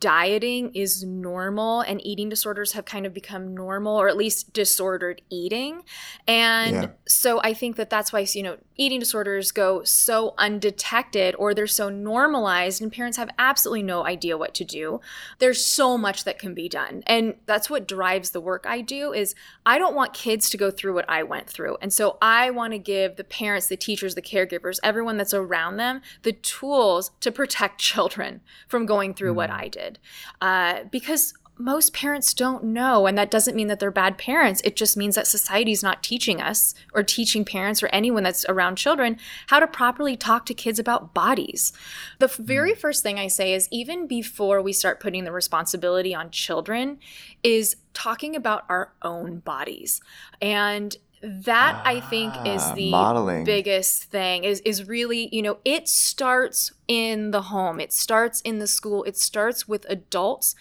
dieting 0.00 0.74
is 0.74 1.04
normal 1.04 1.80
and 1.80 2.04
eating 2.04 2.28
disorders 2.28 2.72
have 2.72 2.84
kind 2.84 3.06
of 3.06 3.14
become 3.14 3.54
normal 3.54 3.96
or 3.96 4.08
at 4.08 4.16
least 4.16 4.52
disordered 4.52 5.22
eating. 5.30 5.82
And 6.26 6.74
Yeah. 6.74 6.88
so 7.06 7.40
I 7.42 7.54
think 7.54 7.76
that 7.76 7.90
that's 7.90 8.12
why, 8.12 8.26
you 8.32 8.42
know, 8.42 8.56
eating 8.76 9.00
disorders 9.00 9.50
go 9.50 9.82
so 9.84 10.34
undetected 10.38 11.34
or 11.38 11.54
they're 11.54 11.66
so 11.66 11.88
normalized 11.88 12.80
and 12.80 12.92
parents 12.92 13.16
have 13.16 13.30
absolutely 13.38 13.82
no 13.82 14.04
idea 14.04 14.36
what 14.36 14.54
to 14.54 14.64
do. 14.64 15.00
There's 15.38 15.64
so 15.64 15.98
much 15.98 16.24
that 16.24 16.38
can 16.38 16.54
be 16.54 16.68
done. 16.68 17.02
And 17.06 17.34
that's 17.46 17.70
what 17.70 17.88
drives 17.88 18.30
the 18.30 18.40
work 18.40 18.66
I 18.68 18.80
do 18.80 19.12
is 19.12 19.34
I 19.66 19.78
don't 19.78 19.94
want 19.94 20.12
kids 20.12 20.50
to 20.50 20.56
go 20.56 20.70
through 20.70 20.94
what 20.94 21.08
I 21.08 21.22
went 21.22 21.48
through. 21.48 21.76
And 21.80 21.92
so 21.92 22.18
I 22.20 22.50
want 22.50 22.72
to 22.72 22.78
give 22.78 23.16
the 23.16 23.24
parents, 23.24 23.66
the 23.66 23.76
teachers, 23.76 24.14
the 24.14 24.22
caregivers, 24.22 24.78
everyone 24.82 25.16
that's 25.16 25.34
around 25.34 25.76
them 25.76 26.02
the 26.22 26.32
tools 26.32 27.10
to 27.20 27.30
protect 27.30 27.80
children 27.80 28.40
from 28.66 28.86
going 28.86 29.14
through 29.14 29.34
what 29.34 29.50
mm. 29.50 29.54
I 29.54 29.67
did. 29.68 29.98
Uh, 30.40 30.84
because 30.90 31.34
most 31.58 31.92
parents 31.92 32.32
don't 32.32 32.62
know, 32.62 33.06
and 33.06 33.18
that 33.18 33.32
doesn't 33.32 33.56
mean 33.56 33.66
that 33.66 33.80
they're 33.80 33.90
bad 33.90 34.16
parents. 34.16 34.62
It 34.64 34.76
just 34.76 34.96
means 34.96 35.16
that 35.16 35.26
society's 35.26 35.82
not 35.82 36.04
teaching 36.04 36.40
us 36.40 36.72
or 36.94 37.02
teaching 37.02 37.44
parents 37.44 37.82
or 37.82 37.88
anyone 37.88 38.22
that's 38.22 38.46
around 38.48 38.76
children 38.76 39.18
how 39.48 39.58
to 39.58 39.66
properly 39.66 40.16
talk 40.16 40.46
to 40.46 40.54
kids 40.54 40.78
about 40.78 41.14
bodies. 41.14 41.72
The 42.20 42.28
very 42.28 42.74
first 42.74 43.02
thing 43.02 43.18
I 43.18 43.26
say 43.26 43.54
is 43.54 43.68
even 43.72 44.06
before 44.06 44.62
we 44.62 44.72
start 44.72 45.00
putting 45.00 45.24
the 45.24 45.32
responsibility 45.32 46.14
on 46.14 46.30
children, 46.30 46.98
is 47.42 47.76
talking 47.92 48.36
about 48.36 48.64
our 48.68 48.92
own 49.02 49.40
bodies. 49.40 50.00
And 50.40 50.96
that 51.22 51.78
I 51.84 52.00
think 52.00 52.40
is 52.44 52.62
Ah, 52.62 52.74
the 52.74 52.90
modeling. 52.90 53.44
biggest 53.44 54.04
thing 54.04 54.44
is 54.44 54.60
is 54.60 54.86
really, 54.88 55.28
you 55.34 55.42
know, 55.42 55.58
it 55.64 55.88
starts 55.88 56.72
in 56.86 57.30
the 57.32 57.42
home. 57.42 57.80
It 57.80 57.92
starts 57.92 58.40
in 58.42 58.58
the 58.58 58.66
school. 58.66 59.04
It 59.04 59.16
starts 59.16 59.66
with 59.68 59.86
adults 59.88 60.54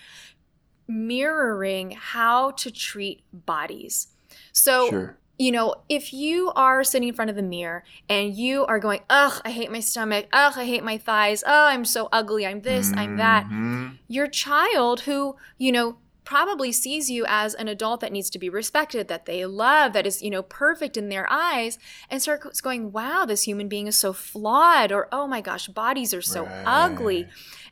mirroring 0.87 1.91
how 1.91 2.51
to 2.51 2.71
treat 2.71 3.23
bodies. 3.33 4.07
So, 4.53 4.89
Sure. 4.89 5.17
you 5.37 5.51
know, 5.51 5.75
if 5.89 6.13
you 6.13 6.51
are 6.55 6.83
sitting 6.83 7.09
in 7.09 7.13
front 7.13 7.29
of 7.29 7.35
the 7.35 7.43
mirror 7.43 7.83
and 8.09 8.33
you 8.35 8.65
are 8.65 8.79
going, 8.79 9.01
ugh, 9.09 9.41
I 9.45 9.51
hate 9.51 9.71
my 9.71 9.79
stomach, 9.81 10.27
ugh, 10.33 10.53
I 10.55 10.65
hate 10.65 10.83
my 10.83 10.97
thighs, 10.97 11.43
oh, 11.45 11.65
I'm 11.67 11.85
so 11.85 12.09
ugly, 12.11 12.45
I'm 12.45 12.61
this, 12.61 12.91
I'm 12.97 13.15
that, 13.17 13.45
Mhm. 13.45 13.99
your 14.07 14.27
child 14.27 15.01
who, 15.01 15.35
you 15.57 15.71
know, 15.71 15.97
probably 16.27 16.74
sees 16.74 17.10
you 17.10 17.24
as 17.25 17.53
an 17.53 17.69
adult 17.69 18.01
that 18.01 18.12
needs 18.12 18.29
to 18.29 18.38
be 18.38 18.50
respected, 18.50 19.07
that 19.07 19.25
they 19.25 19.46
love, 19.46 19.93
that 19.93 20.05
is, 20.05 20.22
you 20.22 20.29
know, 20.29 20.43
perfect 20.43 20.98
in 20.98 21.07
their 21.07 21.25
eyes, 21.31 21.79
and 22.10 22.22
starts 22.22 22.60
going, 22.60 22.91
wow, 22.91 23.24
this 23.24 23.43
human 23.43 23.69
being 23.69 23.88
is 23.88 23.98
so 23.98 24.12
flawed, 24.12 24.91
or 24.91 25.07
oh 25.13 25.25
my 25.25 25.39
gosh, 25.39 25.69
bodies 25.69 26.13
are 26.13 26.22
so 26.22 26.43
Right. 26.43 26.51
ugly. 26.65 27.29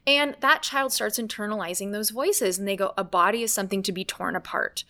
And 0.08 0.38
that 0.40 0.64
child 0.64 0.94
starts 0.94 1.20
internalizing 1.20 1.92
those 1.92 2.12
voices 2.12 2.58
and 2.58 2.66
they 2.66 2.78
go, 2.78 2.94
a 2.98 3.04
body 3.04 3.44
is 3.44 3.52
something 3.52 3.84
to 3.84 3.92
be 3.92 4.06
torn 4.06 4.38
apart. 4.38 4.86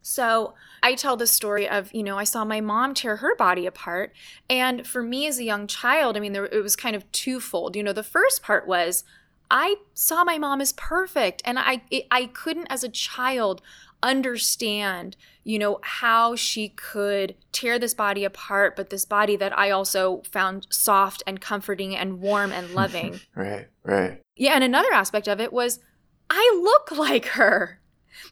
So 0.00 0.54
I 0.80 0.94
tell 0.94 1.16
the 1.16 1.26
story 1.26 1.68
of, 1.68 1.92
you 1.92 2.04
know, 2.04 2.16
I 2.16 2.24
saw 2.24 2.44
my 2.44 2.60
mom 2.60 2.94
tear 2.94 3.16
her 3.16 3.34
body 3.34 3.66
apart. 3.66 4.12
And 4.48 4.86
for 4.86 5.02
me 5.02 5.26
as 5.26 5.40
a 5.40 5.44
young 5.44 5.66
child, 5.66 6.16
I 6.16 6.20
mean, 6.20 6.34
there, 6.34 6.46
it 6.46 6.62
was 6.62 6.76
kind 6.76 6.94
of 6.94 7.10
twofold. 7.10 7.74
You 7.74 7.82
know, 7.82 7.92
the 7.92 8.04
first 8.04 8.44
part 8.44 8.68
was 8.68 9.02
I 9.50 9.76
saw 9.94 10.24
my 10.24 10.38
mom 10.38 10.60
as 10.60 10.72
perfect. 10.74 11.42
And 11.44 11.58
I, 11.58 11.82
it, 11.90 12.06
I 12.10 12.26
couldn't, 12.26 12.66
as 12.66 12.84
a 12.84 12.88
child, 12.88 13.62
understand, 14.02 15.16
you 15.44 15.58
know, 15.58 15.80
how 15.82 16.36
she 16.36 16.68
could 16.70 17.34
tear 17.52 17.78
this 17.78 17.94
body 17.94 18.24
apart, 18.24 18.76
but 18.76 18.90
this 18.90 19.04
body 19.04 19.36
that 19.36 19.56
I 19.58 19.70
also 19.70 20.22
found 20.30 20.66
soft 20.70 21.22
and 21.26 21.40
comforting 21.40 21.96
and 21.96 22.20
warm 22.20 22.52
and 22.52 22.70
loving. 22.74 23.20
Right, 23.34 23.68
right. 23.82 24.22
Yeah, 24.36 24.52
and 24.52 24.64
another 24.64 24.92
aspect 24.92 25.28
of 25.28 25.40
it 25.40 25.52
was 25.52 25.80
I 26.30 26.60
look 26.62 26.96
like 26.96 27.26
her. 27.26 27.80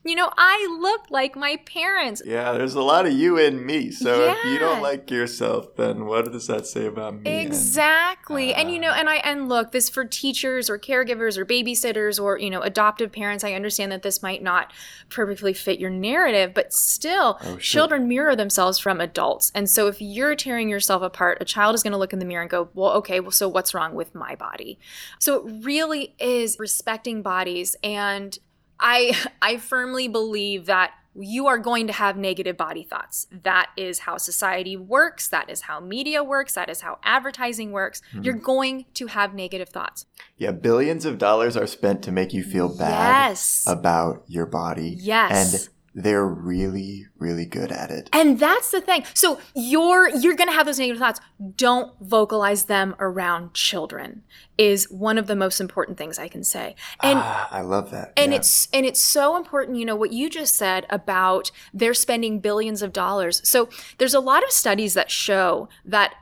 You 0.04 0.14
know, 0.14 0.30
I 0.36 0.76
look 0.80 1.10
like 1.10 1.36
my 1.36 1.56
parents. 1.66 2.22
Yeah, 2.24 2.52
there's 2.52 2.74
a 2.74 2.82
lot 2.82 3.06
of 3.06 3.12
you 3.12 3.38
in 3.38 3.64
me. 3.64 3.90
So 3.90 4.24
if 4.30 4.44
you 4.44 4.58
don't 4.58 4.82
like 4.82 5.10
yourself, 5.10 5.76
then 5.76 6.06
what 6.06 6.30
does 6.32 6.46
that 6.48 6.66
say 6.66 6.86
about 6.86 7.14
me? 7.20 7.30
And- 7.30 7.46
Exactly. 7.46 8.54
and 8.54 8.70
you 8.70 8.78
know, 8.78 8.90
Ah. 8.90 8.98
and 8.98 9.08
I 9.08 9.16
and 9.16 9.48
look, 9.48 9.72
this 9.72 9.88
for 9.88 10.04
teachers 10.04 10.70
or 10.70 10.78
caregivers 10.78 11.36
or 11.36 11.44
babysitters 11.44 12.22
or, 12.22 12.38
you 12.38 12.50
know, 12.50 12.60
adoptive 12.62 13.12
parents, 13.12 13.44
I 13.44 13.52
understand 13.54 13.92
that 13.92 14.02
this 14.02 14.22
might 14.22 14.42
not 14.42 14.72
perfectly 15.08 15.52
fit 15.52 15.78
your 15.78 15.90
narrative, 15.90 16.52
but 16.54 16.72
still 16.72 17.38
Oh, 17.44 17.56
children 17.56 18.08
mirror 18.08 18.34
themselves 18.36 18.78
from 18.78 19.00
adults. 19.00 19.52
And 19.54 19.68
so 19.68 19.86
if 19.88 20.00
you're 20.00 20.34
tearing 20.34 20.68
yourself 20.68 21.02
apart, 21.02 21.38
a 21.40 21.44
child 21.44 21.74
is 21.74 21.82
going 21.82 21.92
to 21.92 21.98
look 21.98 22.12
in 22.12 22.18
the 22.18 22.24
mirror 22.24 22.42
and 22.42 22.50
go, 22.50 22.68
"Well, 22.74 22.92
okay, 22.92 23.20
well 23.20 23.30
so 23.30 23.48
what's 23.48 23.74
wrong 23.74 23.94
with 23.94 24.14
my 24.14 24.34
body?" 24.34 24.78
So 25.18 25.36
it 25.46 25.64
really 25.64 26.14
is 26.18 26.58
respecting 26.58 27.22
bodies 27.22 27.76
and 27.82 28.38
I 28.80 29.16
I 29.42 29.56
firmly 29.58 30.08
believe 30.08 30.66
that 30.66 30.92
you 31.18 31.46
are 31.46 31.58
going 31.58 31.86
to 31.86 31.94
have 31.94 32.16
negative 32.18 32.58
body 32.58 32.82
thoughts. 32.82 33.26
That 33.42 33.70
is 33.76 34.00
how 34.00 34.18
society 34.18 34.76
works, 34.76 35.28
that 35.28 35.48
is 35.48 35.62
how 35.62 35.80
media 35.80 36.22
works, 36.22 36.52
that 36.54 36.68
is 36.68 36.82
how 36.82 36.98
advertising 37.02 37.72
works. 37.72 38.02
Hmm. 38.12 38.22
You're 38.22 38.34
going 38.34 38.84
to 38.94 39.06
have 39.06 39.32
negative 39.34 39.70
thoughts. 39.70 40.04
Yeah, 40.36 40.52
billions 40.52 41.06
of 41.06 41.16
dollars 41.16 41.56
are 41.56 41.66
spent 41.66 42.02
to 42.02 42.12
make 42.12 42.34
you 42.34 42.42
feel 42.44 42.68
bad 42.68 43.28
Yes. 43.30 43.64
about 43.66 44.24
your 44.26 44.44
body. 44.44 44.96
Yes. 44.98 45.54
And 45.54 45.68
they're 45.96 46.26
really, 46.26 47.06
really 47.18 47.46
good 47.46 47.72
at 47.72 47.90
it. 47.90 48.10
And 48.12 48.38
that's 48.38 48.70
the 48.70 48.82
thing. 48.82 49.04
So 49.14 49.40
you're 49.54 50.10
you're 50.10 50.34
going 50.34 50.50
to 50.50 50.54
have 50.54 50.66
those 50.66 50.78
negative 50.78 51.00
thoughts. 51.00 51.20
Don't 51.56 51.90
vocalize 52.02 52.66
them 52.66 52.94
around 53.00 53.54
children. 53.54 54.22
Is 54.58 54.90
one 54.90 55.16
of 55.16 55.26
the 55.26 55.34
most 55.34 55.58
important 55.58 55.96
things 55.96 56.18
I 56.18 56.28
can 56.28 56.44
say. 56.44 56.76
And 57.02 57.18
ah, 57.18 57.48
I 57.50 57.62
love 57.62 57.90
that. 57.92 58.12
and 58.14 58.32
yeah. 58.32 58.38
it's 58.38 58.68
and 58.74 58.84
it's 58.84 59.00
so 59.00 59.38
important 59.38 59.78
you 59.78 59.86
know 59.86 59.96
what 59.96 60.12
you 60.12 60.28
just 60.28 60.54
said 60.54 60.86
about 60.90 61.50
they're 61.72 61.94
spending 61.94 62.40
billions 62.40 62.82
of 62.82 62.92
dollars 62.92 63.46
so 63.48 63.68
there's 63.98 64.14
a 64.14 64.20
lot 64.20 64.42
of 64.42 64.50
studies 64.50 64.94
that 64.94 65.10
show 65.10 65.68
that 65.84 66.14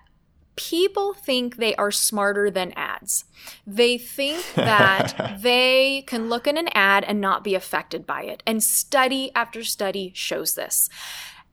people 0.56 1.12
think 1.12 1.56
they 1.56 1.74
are 1.76 1.90
smarter 1.90 2.50
than 2.50 2.72
ads. 2.76 3.24
They 3.66 3.98
think 3.98 4.44
that 4.54 5.38
they 5.42 6.04
can 6.06 6.28
look 6.28 6.46
at 6.46 6.58
an 6.58 6.68
ad 6.74 7.04
and 7.04 7.20
not 7.20 7.44
be 7.44 7.54
affected 7.54 8.06
by 8.06 8.22
it. 8.22 8.42
And 8.46 8.62
study 8.62 9.30
after 9.34 9.64
study 9.64 10.12
shows 10.14 10.54
this. 10.54 10.88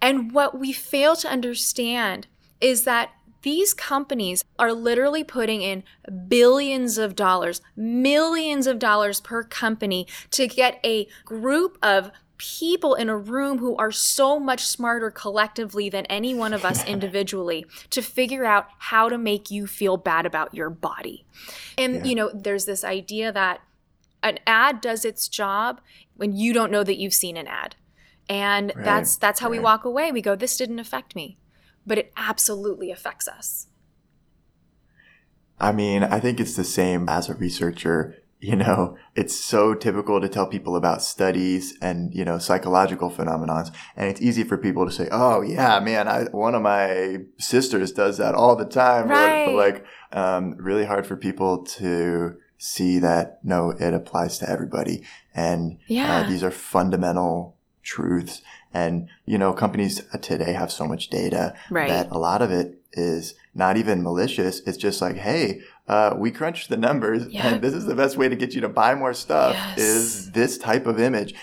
And 0.01 0.31
what 0.31 0.57
we 0.57 0.71
fail 0.71 1.15
to 1.17 1.29
understand 1.29 2.27
is 2.59 2.83
that 2.83 3.11
these 3.43 3.73
companies 3.73 4.43
are 4.59 4.73
literally 4.73 5.23
putting 5.23 5.61
in 5.61 5.83
billions 6.27 6.97
of 6.97 7.15
dollars, 7.15 7.61
millions 7.75 8.67
of 8.67 8.77
dollars 8.79 9.19
per 9.19 9.43
company 9.43 10.07
to 10.31 10.47
get 10.47 10.79
a 10.85 11.07
group 11.25 11.77
of 11.81 12.11
people 12.41 12.95
in 12.95 13.07
a 13.07 13.17
room 13.17 13.59
who 13.59 13.75
are 13.77 13.91
so 13.91 14.39
much 14.39 14.65
smarter 14.65 15.11
collectively 15.11 15.89
than 15.89 16.05
any 16.07 16.33
one 16.33 16.53
of 16.53 16.65
us 16.65 16.83
individually 16.87 17.65
to 17.91 18.01
figure 18.01 18.45
out 18.45 18.67
how 18.79 19.07
to 19.09 19.17
make 19.17 19.51
you 19.51 19.67
feel 19.67 19.95
bad 19.95 20.25
about 20.25 20.53
your 20.53 20.69
body. 20.69 21.25
And, 21.77 21.95
Yeah. 21.97 22.03
you 22.03 22.15
know, 22.15 22.31
there's 22.33 22.65
this 22.65 22.83
idea 22.83 23.31
that 23.31 23.61
an 24.23 24.39
ad 24.47 24.81
does 24.81 25.05
its 25.05 25.27
job 25.27 25.81
when 26.15 26.35
you 26.35 26.51
don't 26.53 26.71
know 26.71 26.83
that 26.83 26.97
you've 26.97 27.13
seen 27.13 27.37
an 27.37 27.47
ad. 27.47 27.75
And 28.27 28.73
Right, 28.75 28.85
that's 28.85 29.17
that's 29.17 29.39
how 29.39 29.49
we 29.49 29.59
walk 29.59 29.85
away. 29.85 30.11
We 30.11 30.21
go, 30.21 30.35
this 30.35 30.57
didn't 30.57 30.79
affect 30.79 31.15
me. 31.15 31.37
But 31.85 31.97
it 31.97 32.11
absolutely 32.15 32.91
affects 32.91 33.27
us. 33.27 33.67
I 35.59 35.71
mean, 35.71 36.03
I 36.03 36.19
think 36.19 36.39
it's 36.39 36.55
the 36.55 36.63
same 36.63 37.07
as 37.07 37.29
a 37.29 37.35
researcher. 37.35 38.15
You 38.41 38.55
know, 38.55 38.97
it's 39.15 39.39
so 39.39 39.75
typical 39.75 40.19
to 40.19 40.27
tell 40.27 40.47
people 40.47 40.75
about 40.75 41.03
studies 41.03 41.77
and, 41.79 42.11
you 42.11 42.25
know, 42.25 42.39
psychological 42.39 43.11
phenomenons. 43.11 43.71
And 43.95 44.09
it's 44.09 44.19
easy 44.19 44.43
for 44.43 44.57
people 44.57 44.83
to 44.87 44.91
say, 44.91 45.07
oh, 45.11 45.41
yeah, 45.41 45.79
man, 45.79 46.07
I, 46.07 46.23
one 46.31 46.55
of 46.55 46.63
my 46.63 47.19
sisters 47.37 47.91
does 47.91 48.17
that 48.17 48.33
all 48.33 48.55
the 48.55 48.65
time. 48.65 49.11
Or, 49.11 49.15
Right. 49.15 49.47
like, 49.47 49.85
um, 50.11 50.55
really 50.57 50.85
hard 50.85 51.05
for 51.05 51.15
people 51.15 51.63
to 51.77 52.35
see 52.57 52.97
that, 52.97 53.39
no, 53.43 53.71
it 53.79 53.93
applies 53.93 54.39
to 54.39 54.49
everybody. 54.49 55.03
And 55.35 55.77
Yeah. 55.85 56.21
uh, 56.21 56.27
these 56.27 56.43
are 56.43 56.49
fundamental 56.51 57.57
truths. 57.83 58.41
And, 58.73 59.07
you 59.25 59.37
know, 59.37 59.53
companies 59.53 60.01
today 60.21 60.53
have 60.53 60.71
so 60.71 60.87
much 60.87 61.11
data 61.11 61.53
Right. 61.69 61.87
that 61.89 62.07
a 62.09 62.17
lot 62.17 62.41
of 62.41 62.49
it 62.49 62.79
is 62.93 63.35
not 63.53 63.77
even 63.77 64.01
malicious. 64.03 64.61
It's 64.65 64.77
just 64.77 65.01
like, 65.01 65.17
hey, 65.17 65.61
uh, 65.87 66.13
we 66.17 66.31
crunched 66.31 66.69
the 66.69 66.77
numbers 66.77 67.27
Yeah. 67.29 67.47
and 67.47 67.61
this 67.61 67.73
is 67.73 67.85
the 67.85 67.95
best 67.95 68.17
way 68.17 68.29
to 68.29 68.35
get 68.35 68.53
you 68.53 68.61
to 68.61 68.69
buy 68.69 68.95
more 68.95 69.13
stuff 69.13 69.53
Yes. 69.55 69.77
is 69.79 70.31
this 70.31 70.57
type 70.57 70.85
of 70.85 70.99
image. 70.99 71.33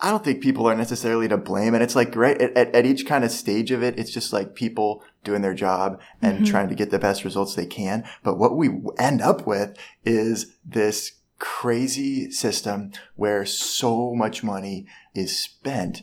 I 0.00 0.10
don't 0.10 0.22
think 0.24 0.42
people 0.42 0.66
are 0.68 0.74
necessarily 0.74 1.28
to 1.28 1.36
blame. 1.38 1.72
And 1.72 1.82
it's 1.82 1.96
like, 1.96 2.14
right 2.14 2.38
at, 2.40 2.74
at, 2.74 2.84
each 2.84 3.06
kind 3.06 3.24
of 3.24 3.30
stage 3.30 3.70
of 3.70 3.82
it, 3.82 3.98
it's 3.98 4.10
just 4.12 4.32
like 4.32 4.54
people 4.54 5.02
doing 5.22 5.40
their 5.40 5.54
job 5.54 5.98
and 6.20 6.40
Mhm. 6.40 6.46
trying 6.46 6.68
to 6.68 6.74
get 6.74 6.90
the 6.90 6.98
best 6.98 7.24
results 7.24 7.54
they 7.54 7.64
can. 7.64 8.04
But 8.22 8.36
what 8.38 8.56
we 8.56 8.70
end 8.98 9.22
up 9.22 9.46
with 9.46 9.74
is 10.04 10.52
this 10.64 11.12
crazy 11.38 12.30
system 12.30 12.90
where 13.16 13.46
so 13.46 14.14
much 14.14 14.42
money 14.44 14.86
is 15.14 15.38
spent 15.38 16.02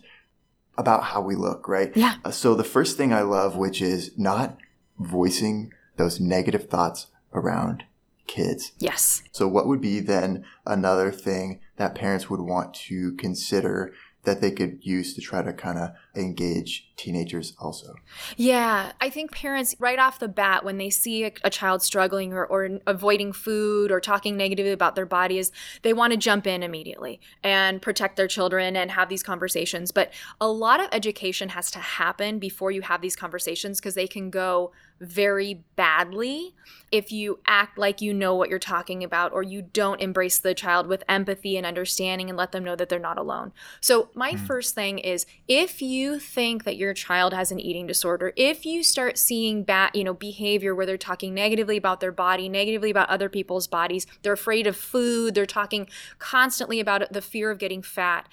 about 0.78 1.04
how 1.04 1.22
we 1.22 1.36
look, 1.36 1.68
right? 1.68 1.92
Yeah. 1.96 2.16
Uh, 2.26 2.32
So 2.32 2.56
the 2.56 2.64
first 2.64 2.98
thing 2.98 3.14
I 3.14 3.22
love, 3.22 3.56
which 3.56 3.82
is 3.82 4.12
not 4.18 4.58
voicing 4.98 5.72
those 5.98 6.20
negative 6.20 6.70
thoughts 6.70 7.08
around 7.34 7.84
kids. 8.28 8.72
Yes. 8.80 9.24
So 9.32 9.48
what 9.48 9.68
would 9.68 9.82
be 9.82 10.00
then 10.00 10.46
another 10.66 11.12
thing 11.12 11.60
that 11.78 11.96
parents 11.96 12.30
would 12.30 12.42
want 12.42 12.74
to 12.76 13.14
consider 13.14 13.94
that 14.24 14.42
they 14.42 14.52
could 14.52 14.80
use 14.82 15.14
to 15.16 15.22
try 15.22 15.42
to 15.42 15.54
kind 15.54 15.80
of 15.80 15.92
engage 16.16 16.92
teenagers 16.98 17.54
also? 17.58 17.96
Yeah, 18.36 18.92
I 19.00 19.10
think 19.10 19.32
parents 19.32 19.76
right 19.80 19.98
off 19.98 20.20
the 20.20 20.28
bat 20.28 20.64
when 20.64 20.78
they 20.78 20.90
see 20.90 21.24
a, 21.26 21.32
a 21.44 21.50
child 21.50 21.82
struggling 21.82 22.34
or, 22.34 22.46
or 22.46 22.80
avoiding 22.86 23.32
food 23.34 23.92
or 23.92 24.00
talking 24.00 24.36
negatively 24.36 24.72
about 24.72 24.96
their 24.96 25.06
bodies, 25.06 25.52
they 25.82 25.94
want 25.94 26.12
to 26.12 26.18
jump 26.18 26.46
in 26.46 26.64
immediately 26.64 27.20
and 27.44 27.82
protect 27.82 28.18
their 28.18 28.28
children 28.28 28.76
and 28.76 28.92
have 28.92 29.10
these 29.10 29.24
conversations. 29.24 29.92
But 29.92 30.12
a 30.40 30.48
lot 30.48 30.80
of 30.80 30.90
education 30.92 31.50
has 31.50 31.72
to 31.72 31.80
happen 31.80 32.40
before 32.40 32.72
you 32.72 32.82
have 32.82 33.02
these 33.02 33.16
conversations 33.16 33.80
because 33.80 33.96
they 33.96 34.08
can 34.08 34.30
go 34.30 34.72
very 35.00 35.64
badly 35.76 36.54
if 36.92 37.12
you 37.12 37.40
act 37.48 37.78
like 37.78 38.02
you 38.02 38.14
know 38.14 38.36
what 38.36 38.50
you're 38.50 38.60
talking 38.60 39.04
about 39.04 39.34
or 39.34 39.42
you 39.42 39.62
don't 39.62 40.00
embrace 40.00 40.38
the 40.38 40.54
child 40.54 40.86
with 40.86 41.04
empathy 41.10 41.58
and 41.58 41.66
understanding 41.66 42.30
and 42.30 42.38
let 42.38 42.52
them 42.52 42.64
know 42.64 42.76
that 42.76 42.90
they're 42.90 43.00
not 43.00 43.18
alone. 43.18 43.52
So, 43.80 44.10
my 44.14 44.32
hmm. 44.32 44.46
first 44.46 44.76
thing 44.76 45.00
is 45.00 45.26
if 45.48 45.82
you 45.82 46.01
think 46.20 46.64
that 46.64 46.78
your 46.78 46.94
child 46.94 47.34
has 47.34 47.52
an 47.52 47.60
eating 47.60 47.88
disorder, 47.88 48.34
if 48.36 48.66
you 48.66 48.84
start 48.84 49.18
seeing 49.18 49.64
bad, 49.64 49.92
you 49.94 50.04
know, 50.04 50.14
behavior 50.14 50.74
where 50.74 50.86
they're 50.86 50.98
talking 50.98 51.34
negatively 51.34 51.78
about 51.78 52.00
their 52.00 52.12
body, 52.12 52.50
negatively 52.50 52.90
about 52.90 53.10
other 53.10 53.30
people's 53.30 53.68
bodies, 53.68 54.08
they're 54.22 54.34
afraid 54.34 54.68
of 54.68 54.76
food, 54.76 55.36
they're 55.36 55.46
talking 55.46 55.88
constantly 56.20 56.80
about 56.80 57.12
the 57.12 57.22
fear 57.22 57.52
of 57.52 57.58
getting 57.58 57.82
fat. 57.82 58.28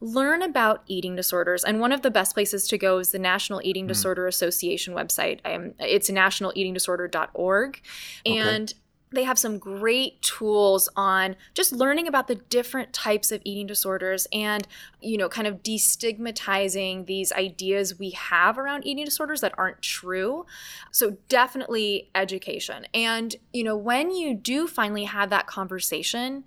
Learn 0.00 0.42
about 0.42 0.84
eating 0.86 1.16
disorders. 1.16 1.64
And 1.64 1.80
one 1.80 1.90
of 1.90 2.02
the 2.02 2.10
best 2.10 2.34
places 2.34 2.68
to 2.68 2.78
go 2.78 2.98
is 2.98 3.10
the 3.10 3.18
National 3.18 3.60
Eating 3.64 3.88
Disorder 3.88 4.28
Association 4.28 4.94
website. 4.94 5.40
Um, 5.44 5.74
it's 5.80 6.08
nationaleatingdisorder.org. 6.08 7.80
And 8.24 8.74
they 9.12 9.24
have 9.24 9.38
some 9.38 9.58
great 9.58 10.20
tools 10.22 10.88
on 10.96 11.36
just 11.54 11.72
learning 11.72 12.06
about 12.06 12.28
the 12.28 12.34
different 12.34 12.92
types 12.92 13.32
of 13.32 13.40
eating 13.44 13.66
disorders 13.66 14.26
and 14.32 14.66
you 15.00 15.16
know 15.16 15.28
kind 15.28 15.46
of 15.46 15.62
destigmatizing 15.62 17.06
these 17.06 17.32
ideas 17.32 17.98
we 17.98 18.10
have 18.10 18.58
around 18.58 18.86
eating 18.86 19.04
disorders 19.04 19.40
that 19.40 19.54
aren't 19.56 19.80
true 19.82 20.44
so 20.90 21.16
definitely 21.28 22.10
education 22.14 22.86
and 22.94 23.36
you 23.52 23.64
know 23.64 23.76
when 23.76 24.10
you 24.10 24.34
do 24.34 24.66
finally 24.66 25.04
have 25.04 25.30
that 25.30 25.46
conversation 25.46 26.44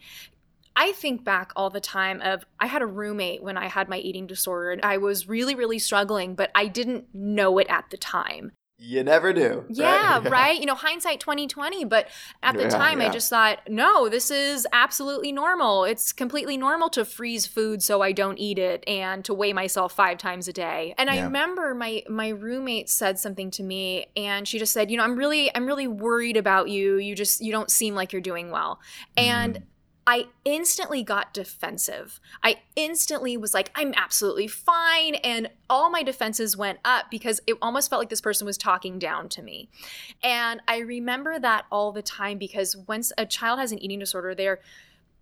I 0.73 0.93
think 0.93 1.25
back 1.25 1.51
all 1.57 1.69
the 1.69 1.81
time 1.81 2.21
of 2.21 2.45
I 2.59 2.67
had 2.67 2.81
a 2.81 2.87
roommate 2.87 3.43
when 3.43 3.57
I 3.57 3.67
had 3.67 3.89
my 3.89 3.97
eating 3.97 4.27
disorder 4.27 4.79
I 4.83 4.97
was 4.97 5.27
really 5.27 5.55
really 5.55 5.79
struggling 5.79 6.35
but 6.35 6.51
I 6.55 6.67
didn't 6.67 7.13
know 7.13 7.57
it 7.57 7.67
at 7.69 7.89
the 7.89 7.97
time. 7.97 8.53
You 8.83 9.03
never 9.03 9.31
do. 9.31 9.63
Yeah, 9.69 10.17
right? 10.23 10.31
right? 10.31 10.59
You 10.59 10.65
know, 10.65 10.73
hindsight 10.73 11.19
2020, 11.19 11.85
but 11.85 12.07
at 12.41 12.55
the 12.55 12.63
yeah, 12.63 12.69
time 12.69 12.99
yeah. 12.99 13.07
I 13.07 13.09
just 13.11 13.29
thought, 13.29 13.59
no, 13.69 14.09
this 14.09 14.31
is 14.31 14.67
absolutely 14.73 15.31
normal. 15.31 15.83
It's 15.83 16.11
completely 16.11 16.57
normal 16.57 16.89
to 16.89 17.05
freeze 17.05 17.45
food 17.45 17.83
so 17.83 18.01
I 18.01 18.11
don't 18.11 18.39
eat 18.39 18.57
it 18.57 18.83
and 18.87 19.23
to 19.25 19.35
weigh 19.35 19.53
myself 19.53 19.93
5 19.93 20.17
times 20.17 20.47
a 20.47 20.53
day. 20.53 20.95
And 20.97 21.09
yeah. 21.09 21.21
I 21.21 21.23
remember 21.25 21.75
my 21.75 22.03
my 22.09 22.29
roommate 22.29 22.89
said 22.89 23.19
something 23.19 23.51
to 23.51 23.63
me 23.63 24.07
and 24.17 24.47
she 24.47 24.57
just 24.57 24.73
said, 24.73 24.89
"You 24.89 24.97
know, 24.97 25.03
I'm 25.03 25.15
really 25.15 25.53
I'm 25.55 25.67
really 25.67 25.87
worried 25.87 26.37
about 26.37 26.69
you. 26.69 26.97
You 26.97 27.13
just 27.13 27.39
you 27.39 27.51
don't 27.51 27.69
seem 27.69 27.93
like 27.93 28.11
you're 28.11 28.21
doing 28.21 28.49
well." 28.49 28.79
And 29.15 29.55
mm 29.55 29.63
I 30.07 30.27
instantly 30.45 31.03
got 31.03 31.33
defensive. 31.33 32.19
I 32.43 32.57
instantly 32.75 33.37
was 33.37 33.53
like, 33.53 33.71
I'm 33.75 33.93
absolutely 33.95 34.47
fine. 34.47 35.15
And 35.15 35.49
all 35.69 35.89
my 35.91 36.01
defenses 36.01 36.57
went 36.57 36.79
up 36.83 37.11
because 37.11 37.39
it 37.45 37.55
almost 37.61 37.89
felt 37.89 37.99
like 38.01 38.09
this 38.09 38.21
person 38.21 38.45
was 38.45 38.57
talking 38.57 38.97
down 38.97 39.29
to 39.29 39.43
me. 39.43 39.69
And 40.23 40.61
I 40.67 40.79
remember 40.79 41.37
that 41.39 41.65
all 41.71 41.91
the 41.91 42.01
time 42.01 42.39
because 42.39 42.75
once 42.75 43.11
a 43.17 43.25
child 43.25 43.59
has 43.59 43.71
an 43.71 43.79
eating 43.79 43.99
disorder, 43.99 44.33
they're 44.33 44.59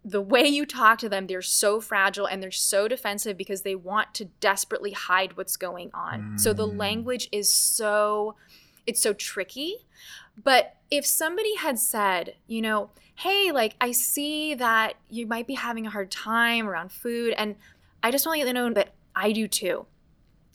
the 0.06 0.22
way 0.22 0.48
you 0.48 0.66
talk 0.66 0.98
to 1.00 1.10
them, 1.10 1.28
they're 1.28 1.42
so 1.42 1.82
fragile 1.82 2.26
and 2.26 2.42
they're 2.42 2.52
so 2.52 2.88
defensive 2.88 3.36
because 3.36 3.64
they 3.64 3.76
want 3.76 4.14
to 4.14 4.26
desperately 4.40 4.92
hide 4.92 5.36
what's 5.36 5.58
going 5.58 5.92
on. 5.94 6.22
Mm. 6.22 6.40
So 6.40 6.54
the 6.54 6.68
mm. 6.68 6.78
language 6.78 7.28
is 7.32 7.54
so 7.54 8.36
it's 8.88 9.02
so 9.02 9.14
tricky. 9.14 9.86
But 10.44 10.76
if 10.92 11.06
somebody 11.06 11.56
had 11.56 11.80
said, 11.80 12.36
you 12.48 12.62
know, 12.62 12.90
hey, 13.16 13.52
like 13.52 13.76
I 13.82 13.92
see 13.92 14.54
that 14.56 14.94
you 15.10 15.28
might 15.28 15.48
be 15.48 15.56
having 15.56 15.86
a 15.86 15.90
hard 15.90 16.12
time 16.12 16.68
around 16.68 16.92
food, 16.92 17.34
and 17.38 17.56
I 18.02 18.12
just 18.12 18.26
want 18.26 18.40
to 18.40 18.46
let 18.46 18.50
you 18.50 18.54
know 18.54 18.74
that 18.74 18.94
I 19.16 19.32
do 19.32 19.48
too. 19.48 19.86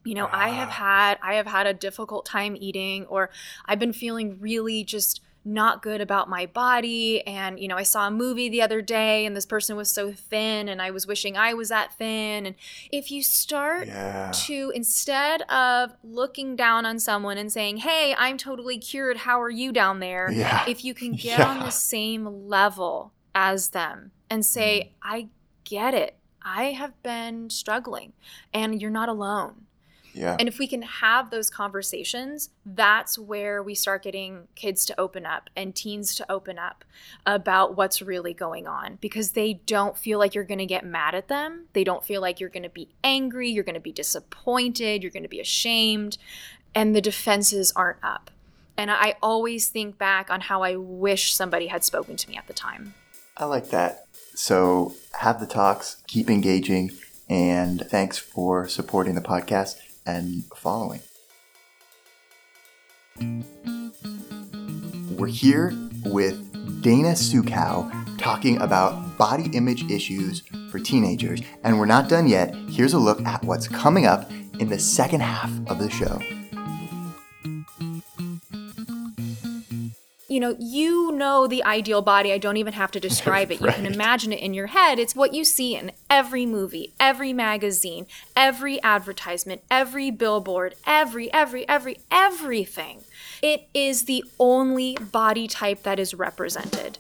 You 0.04 0.14
know, 0.14 0.28
I 0.30 0.50
have 0.50 0.68
ah. 0.68 0.72
had 0.72 1.18
I 1.22 1.34
have 1.34 1.46
had 1.46 1.66
a 1.66 1.74
difficult 1.74 2.26
time 2.26 2.56
eating, 2.58 3.06
or 3.06 3.30
I've 3.66 3.78
been 3.78 3.92
feeling 3.92 4.38
really 4.40 4.84
just 4.84 5.20
not 5.44 5.82
good 5.82 6.00
about 6.00 6.28
my 6.28 6.46
body 6.46 7.24
and 7.26 7.60
you 7.60 7.68
know 7.68 7.76
i 7.76 7.82
saw 7.82 8.06
a 8.06 8.10
movie 8.10 8.48
the 8.48 8.62
other 8.62 8.80
day 8.80 9.26
and 9.26 9.36
this 9.36 9.44
person 9.44 9.76
was 9.76 9.90
so 9.90 10.10
thin 10.12 10.68
and 10.68 10.80
i 10.80 10.90
was 10.90 11.06
wishing 11.06 11.36
i 11.36 11.52
was 11.52 11.68
that 11.68 11.92
thin 11.94 12.46
and 12.46 12.54
if 12.90 13.10
you 13.10 13.22
start 13.22 13.86
yeah. 13.86 14.30
to 14.32 14.72
instead 14.74 15.42
of 15.42 15.92
looking 16.02 16.56
down 16.56 16.86
on 16.86 16.98
someone 16.98 17.36
and 17.36 17.52
saying 17.52 17.76
hey 17.78 18.14
i'm 18.16 18.38
totally 18.38 18.78
cured 18.78 19.18
how 19.18 19.40
are 19.40 19.50
you 19.50 19.70
down 19.70 20.00
there 20.00 20.30
yeah. 20.30 20.64
if 20.66 20.84
you 20.84 20.94
can 20.94 21.12
get 21.12 21.38
yeah. 21.38 21.48
on 21.48 21.58
the 21.60 21.70
same 21.70 22.48
level 22.48 23.12
as 23.34 23.70
them 23.70 24.12
and 24.30 24.46
say 24.46 24.80
mm. 24.80 24.90
i 25.02 25.28
get 25.64 25.92
it 25.92 26.16
i 26.42 26.64
have 26.66 27.00
been 27.02 27.50
struggling 27.50 28.12
and 28.52 28.80
you're 28.80 28.90
not 28.90 29.08
alone 29.08 29.63
yeah. 30.14 30.36
And 30.38 30.48
if 30.48 30.58
we 30.58 30.66
can 30.66 30.82
have 30.82 31.30
those 31.30 31.50
conversations, 31.50 32.50
that's 32.64 33.18
where 33.18 33.62
we 33.62 33.74
start 33.74 34.04
getting 34.04 34.46
kids 34.54 34.86
to 34.86 35.00
open 35.00 35.26
up 35.26 35.50
and 35.56 35.74
teens 35.74 36.14
to 36.16 36.32
open 36.32 36.58
up 36.58 36.84
about 37.26 37.76
what's 37.76 38.00
really 38.00 38.32
going 38.32 38.66
on 38.66 38.98
because 39.00 39.32
they 39.32 39.54
don't 39.66 39.98
feel 39.98 40.18
like 40.18 40.34
you're 40.34 40.44
going 40.44 40.58
to 40.58 40.66
get 40.66 40.86
mad 40.86 41.14
at 41.14 41.28
them. 41.28 41.66
They 41.72 41.84
don't 41.84 42.04
feel 42.04 42.20
like 42.20 42.38
you're 42.38 42.48
going 42.48 42.62
to 42.62 42.68
be 42.68 42.88
angry, 43.02 43.50
you're 43.50 43.64
going 43.64 43.74
to 43.74 43.80
be 43.80 43.92
disappointed, 43.92 45.02
you're 45.02 45.10
going 45.10 45.24
to 45.24 45.28
be 45.28 45.40
ashamed, 45.40 46.16
and 46.74 46.94
the 46.94 47.00
defenses 47.00 47.72
aren't 47.74 48.02
up. 48.02 48.30
And 48.76 48.90
I 48.90 49.16
always 49.22 49.68
think 49.68 49.98
back 49.98 50.30
on 50.30 50.42
how 50.42 50.62
I 50.62 50.76
wish 50.76 51.34
somebody 51.34 51.68
had 51.68 51.84
spoken 51.84 52.16
to 52.16 52.28
me 52.28 52.36
at 52.36 52.46
the 52.46 52.52
time. 52.52 52.94
I 53.36 53.44
like 53.46 53.70
that. 53.70 54.06
So 54.34 54.94
have 55.20 55.40
the 55.40 55.46
talks, 55.46 56.02
keep 56.06 56.28
engaging, 56.28 56.92
and 57.28 57.80
thanks 57.88 58.18
for 58.18 58.68
supporting 58.68 59.14
the 59.14 59.20
podcast 59.20 59.76
and 60.06 60.44
following. 60.56 61.00
We're 65.16 65.28
here 65.28 65.72
with 66.04 66.82
Dana 66.82 67.10
Suchow 67.10 68.18
talking 68.18 68.60
about 68.60 69.16
body 69.16 69.50
image 69.52 69.90
issues 69.90 70.42
for 70.70 70.78
teenagers, 70.78 71.40
and 71.62 71.78
we're 71.78 71.86
not 71.86 72.08
done 72.08 72.26
yet. 72.26 72.54
Here's 72.68 72.94
a 72.94 72.98
look 72.98 73.20
at 73.22 73.44
what's 73.44 73.68
coming 73.68 74.06
up 74.06 74.30
in 74.58 74.68
the 74.68 74.78
second 74.78 75.20
half 75.20 75.50
of 75.68 75.78
the 75.78 75.90
show. 75.90 76.20
You 80.34 80.40
know, 80.40 80.56
you 80.58 81.12
know 81.12 81.46
the 81.46 81.62
ideal 81.62 82.02
body. 82.02 82.32
I 82.32 82.38
don't 82.38 82.56
even 82.56 82.72
have 82.72 82.90
to 82.90 83.00
describe 83.00 83.52
it. 83.52 83.60
You 83.64 83.70
can 83.70 83.86
imagine 83.86 84.32
it 84.32 84.40
in 84.40 84.52
your 84.52 84.66
head. 84.66 84.98
It's 84.98 85.14
what 85.14 85.32
you 85.32 85.44
see 85.44 85.76
in 85.76 85.92
every 86.10 86.44
movie, 86.44 86.92
every 86.98 87.32
magazine, 87.32 88.06
every 88.36 88.82
advertisement, 88.82 89.62
every 89.70 90.10
billboard, 90.10 90.74
every, 90.86 91.32
every, 91.32 91.66
every, 91.68 91.98
everything. 92.10 93.04
It 93.42 93.68
is 93.72 94.04
the 94.04 94.24
only 94.40 94.96
body 95.00 95.46
type 95.46 95.84
that 95.84 96.00
is 96.00 96.14
represented. 96.14 96.98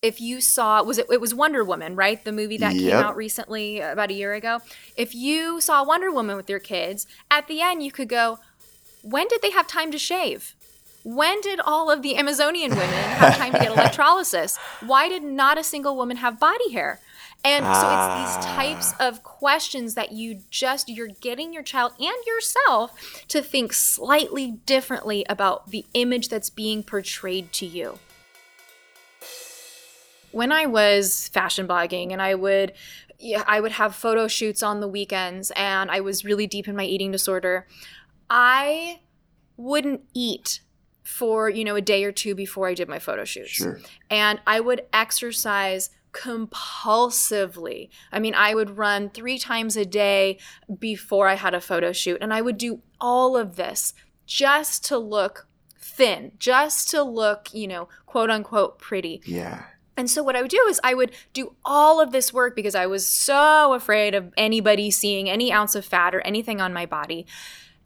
If 0.00 0.20
you 0.20 0.40
saw, 0.40 0.82
was 0.84 0.98
it, 0.98 1.06
it 1.10 1.20
was 1.20 1.34
Wonder 1.34 1.64
Woman, 1.64 1.96
right? 1.96 2.24
The 2.24 2.32
movie 2.32 2.58
that 2.58 2.76
yep. 2.76 2.92
came 2.92 3.04
out 3.04 3.16
recently, 3.16 3.80
about 3.80 4.10
a 4.10 4.14
year 4.14 4.34
ago. 4.34 4.60
If 4.96 5.14
you 5.16 5.60
saw 5.60 5.84
Wonder 5.84 6.12
Woman 6.12 6.36
with 6.36 6.48
your 6.48 6.60
kids, 6.60 7.08
at 7.30 7.48
the 7.48 7.60
end 7.60 7.82
you 7.82 7.90
could 7.90 8.08
go, 8.08 8.38
when 9.02 9.26
did 9.28 9.42
they 9.42 9.50
have 9.50 9.66
time 9.66 9.90
to 9.90 9.98
shave? 9.98 10.54
When 11.04 11.42
did 11.42 11.60
all 11.60 11.90
of 11.90 12.00
the 12.00 12.16
Amazonian 12.16 12.70
women 12.70 12.88
have 12.88 13.36
time 13.36 13.52
to 13.52 13.58
get 13.58 13.70
electrolysis? 13.76 14.56
Why 14.80 15.08
did 15.08 15.22
not 15.22 15.58
a 15.58 15.64
single 15.64 15.96
woman 15.96 16.16
have 16.16 16.40
body 16.40 16.72
hair? 16.72 16.98
And 17.44 17.62
so 17.66 17.72
it's 17.72 18.36
these 18.36 18.46
types 18.46 18.94
ah. 18.98 19.08
of 19.08 19.22
questions 19.22 19.94
that 19.94 20.12
you 20.12 20.40
just 20.48 20.88
you're 20.88 21.08
getting 21.08 21.52
your 21.52 21.62
child 21.62 21.92
and 21.98 22.16
yourself 22.26 23.22
to 23.28 23.42
think 23.42 23.74
slightly 23.74 24.52
differently 24.64 25.26
about 25.28 25.70
the 25.70 25.84
image 25.92 26.30
that's 26.30 26.48
being 26.48 26.82
portrayed 26.82 27.52
to 27.52 27.66
you. 27.66 27.98
When 30.32 30.52
I 30.52 30.64
was 30.64 31.28
fashion 31.28 31.68
blogging 31.68 32.12
and 32.12 32.22
I 32.22 32.34
would 32.34 32.72
yeah, 33.18 33.44
I 33.46 33.60
would 33.60 33.72
have 33.72 33.94
photo 33.94 34.26
shoots 34.26 34.62
on 34.62 34.80
the 34.80 34.88
weekends 34.88 35.52
and 35.54 35.90
I 35.90 36.00
was 36.00 36.24
really 36.24 36.46
deep 36.46 36.66
in 36.66 36.74
my 36.74 36.84
eating 36.84 37.12
disorder, 37.12 37.66
I 38.30 39.00
wouldn't 39.58 40.00
eat 40.14 40.60
for, 41.04 41.48
you 41.48 41.64
know, 41.64 41.76
a 41.76 41.80
day 41.80 42.04
or 42.04 42.12
two 42.12 42.34
before 42.34 42.66
I 42.66 42.74
did 42.74 42.88
my 42.88 42.98
photo 42.98 43.24
shoots. 43.24 43.50
Sure. 43.50 43.80
And 44.10 44.40
I 44.46 44.60
would 44.60 44.82
exercise 44.92 45.90
compulsively. 46.12 47.90
I 48.10 48.18
mean, 48.18 48.34
I 48.34 48.54
would 48.54 48.78
run 48.78 49.10
three 49.10 49.38
times 49.38 49.76
a 49.76 49.84
day 49.84 50.38
before 50.78 51.28
I 51.28 51.34
had 51.34 51.54
a 51.54 51.60
photo 51.60 51.92
shoot. 51.92 52.18
And 52.20 52.32
I 52.32 52.40
would 52.40 52.56
do 52.56 52.80
all 53.00 53.36
of 53.36 53.56
this 53.56 53.92
just 54.26 54.84
to 54.86 54.98
look 54.98 55.46
thin, 55.78 56.32
just 56.38 56.88
to 56.90 57.02
look, 57.02 57.52
you 57.52 57.68
know, 57.68 57.88
quote 58.06 58.30
unquote 58.30 58.78
pretty. 58.78 59.22
Yeah. 59.26 59.64
And 59.96 60.10
so 60.10 60.22
what 60.22 60.34
I 60.34 60.42
would 60.42 60.50
do 60.50 60.64
is 60.68 60.80
I 60.82 60.94
would 60.94 61.12
do 61.32 61.54
all 61.64 62.00
of 62.00 62.10
this 62.10 62.32
work 62.32 62.56
because 62.56 62.74
I 62.74 62.86
was 62.86 63.06
so 63.06 63.74
afraid 63.74 64.14
of 64.14 64.32
anybody 64.36 64.90
seeing 64.90 65.30
any 65.30 65.52
ounce 65.52 65.74
of 65.74 65.84
fat 65.84 66.14
or 66.14 66.20
anything 66.22 66.60
on 66.60 66.72
my 66.72 66.86
body. 66.86 67.26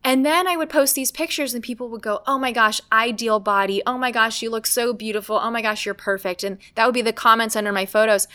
And 0.04 0.24
then 0.24 0.46
I 0.46 0.56
would 0.56 0.70
post 0.70 0.94
these 0.94 1.10
pictures 1.10 1.54
and 1.54 1.62
people 1.62 1.88
would 1.88 2.02
go, 2.02 2.22
Oh 2.26 2.38
my 2.38 2.52
gosh, 2.52 2.80
ideal 2.92 3.40
body. 3.40 3.82
Oh 3.86 3.98
my 3.98 4.10
gosh, 4.10 4.42
you 4.42 4.50
look 4.50 4.66
so 4.66 4.92
beautiful. 4.92 5.36
Oh 5.36 5.50
my 5.50 5.62
gosh, 5.62 5.84
you're 5.84 5.94
perfect. 5.94 6.44
And 6.44 6.58
that 6.74 6.86
would 6.86 6.94
be 6.94 7.02
the 7.02 7.12
comments 7.12 7.56
under 7.56 7.72
my 7.72 7.86
photos. 7.86 8.28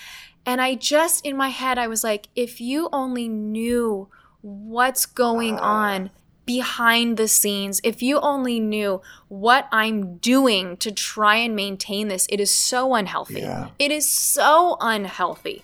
And 0.45 0.59
I 0.59 0.75
just, 0.75 1.25
in 1.25 1.37
my 1.37 1.49
head, 1.49 1.77
I 1.77 1.87
was 1.87 2.03
like, 2.03 2.27
If 2.35 2.59
you 2.59 2.89
only 2.91 3.27
knew 3.27 4.09
what's 4.41 5.05
going 5.05 5.57
on 5.57 6.09
behind 6.45 7.15
the 7.15 7.27
scenes, 7.27 7.79
if 7.83 8.03
you 8.03 8.19
only 8.19 8.59
knew 8.59 9.01
what 9.29 9.67
I'm 9.71 10.17
doing 10.17 10.75
to 10.77 10.91
try 10.91 11.37
and 11.37 11.55
maintain 11.55 12.09
this, 12.09 12.27
it 12.29 12.39
is 12.39 12.51
so 12.51 12.93
unhealthy. 12.93 13.41
Yeah. 13.41 13.69
It 13.79 13.91
is 13.91 14.07
so 14.07 14.77
unhealthy. 14.81 15.63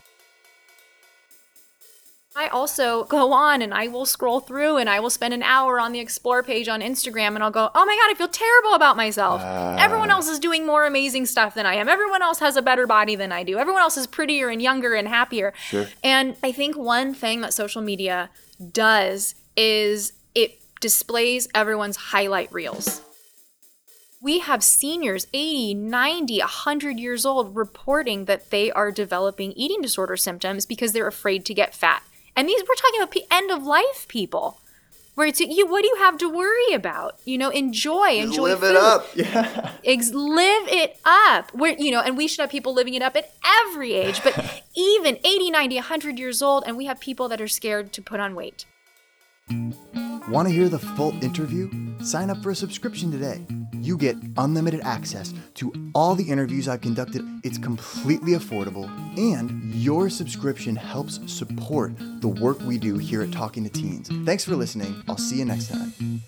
I 2.39 2.47
also 2.47 3.03
go 3.03 3.33
on 3.33 3.61
and 3.61 3.73
I 3.73 3.89
will 3.89 4.05
scroll 4.05 4.39
through 4.39 4.77
and 4.77 4.89
I 4.89 5.01
will 5.01 5.09
spend 5.09 5.33
an 5.33 5.43
hour 5.43 5.77
on 5.77 5.91
the 5.91 5.99
explore 5.99 6.41
page 6.41 6.69
on 6.69 6.79
Instagram 6.79 7.35
and 7.35 7.43
I'll 7.43 7.51
go, 7.51 7.69
oh 7.75 7.85
my 7.85 7.97
God, 8.01 8.09
I 8.09 8.13
feel 8.17 8.29
terrible 8.29 8.75
about 8.75 8.95
myself. 8.95 9.41
Uh, 9.41 9.75
Everyone 9.77 10.09
else 10.09 10.29
is 10.29 10.39
doing 10.39 10.65
more 10.65 10.85
amazing 10.85 11.25
stuff 11.25 11.53
than 11.53 11.65
I 11.65 11.73
am. 11.73 11.89
Everyone 11.89 12.21
else 12.21 12.39
has 12.39 12.55
a 12.55 12.61
better 12.61 12.87
body 12.87 13.17
than 13.17 13.33
I 13.33 13.43
do. 13.43 13.57
Everyone 13.57 13.81
else 13.81 13.97
is 13.97 14.07
prettier 14.07 14.47
and 14.47 14.61
younger 14.61 14.93
and 14.93 15.05
happier. 15.09 15.53
Sure. 15.67 15.87
And 16.01 16.37
I 16.41 16.53
think 16.53 16.77
one 16.77 17.13
thing 17.13 17.41
that 17.41 17.53
social 17.53 17.81
media 17.81 18.29
does 18.71 19.35
is 19.57 20.13
it 20.33 20.61
displays 20.79 21.49
everyone's 21.53 21.97
highlight 21.97 22.53
reels. 22.53 23.01
We 24.21 24.39
have 24.39 24.63
seniors 24.63 25.27
80, 25.33 25.73
90, 25.73 26.39
100 26.39 26.99
years 26.99 27.25
old 27.25 27.53
reporting 27.53 28.25
that 28.25 28.49
they 28.49 28.71
are 28.71 28.91
developing 28.91 29.51
eating 29.53 29.81
disorder 29.81 30.15
symptoms 30.15 30.65
because 30.65 30.93
they're 30.93 31.07
afraid 31.07 31.43
to 31.45 31.53
get 31.53 31.75
fat. 31.75 32.01
And 32.39 32.47
these, 32.47 32.61
we're 32.61 32.75
talking 32.75 33.01
about 33.01 33.15
end 33.29 33.51
of 33.51 33.63
life 33.63 34.07
people. 34.07 34.61
where 35.15 35.27
it's 35.27 35.41
you 35.41 35.67
what 35.67 35.81
do 35.81 35.89
you 35.89 35.97
have 35.97 36.17
to 36.17 36.29
worry 36.29 36.71
about 36.73 37.19
you 37.25 37.37
know 37.37 37.49
enjoy 37.49 38.11
Just 38.21 38.27
enjoy 38.29 38.49
live 38.51 38.59
food. 38.61 38.69
it 38.71 38.75
up. 38.77 39.01
Yeah. 39.13 39.71
Ex- 39.93 40.13
live 40.13 40.65
it 40.69 40.97
up 41.03 41.53
where 41.53 41.75
you 41.77 41.91
know 41.91 41.99
and 41.99 42.15
we 42.15 42.25
should 42.29 42.39
have 42.39 42.49
people 42.49 42.73
living 42.73 42.93
it 42.93 43.01
up 43.01 43.17
at 43.17 43.33
every 43.61 43.91
age 43.93 44.23
but 44.23 44.33
even 44.75 45.17
80 45.25 45.51
90 45.51 45.75
100 45.75 46.17
years 46.19 46.41
old 46.41 46.63
and 46.65 46.77
we 46.77 46.85
have 46.85 47.01
people 47.01 47.27
that 47.27 47.41
are 47.41 47.49
scared 47.49 47.91
to 47.91 48.01
put 48.01 48.21
on 48.21 48.33
weight 48.33 48.65
Want 50.29 50.47
to 50.47 50.53
hear 50.53 50.69
the 50.69 50.77
full 50.79 51.11
interview? 51.23 51.69
Sign 52.03 52.29
up 52.29 52.41
for 52.43 52.51
a 52.51 52.55
subscription 52.55 53.11
today. 53.11 53.41
You 53.89 53.97
get 53.97 54.17
unlimited 54.37 54.81
access 54.81 55.33
to 55.55 55.73
all 55.95 56.13
the 56.13 56.29
interviews 56.29 56.67
I've 56.67 56.81
conducted. 56.81 57.23
It's 57.43 57.57
completely 57.57 58.33
affordable, 58.33 58.87
and 59.17 59.73
your 59.73 60.11
subscription 60.11 60.75
helps 60.75 61.19
support 61.25 61.93
the 62.21 62.27
work 62.27 62.61
we 62.61 62.77
do 62.77 62.99
here 62.99 63.23
at 63.23 63.31
Talking 63.31 63.63
to 63.63 63.69
Teens. 63.71 64.07
Thanks 64.27 64.45
for 64.45 64.55
listening. 64.55 65.01
I'll 65.07 65.17
see 65.17 65.39
you 65.39 65.45
next 65.45 65.69
time. 65.69 66.21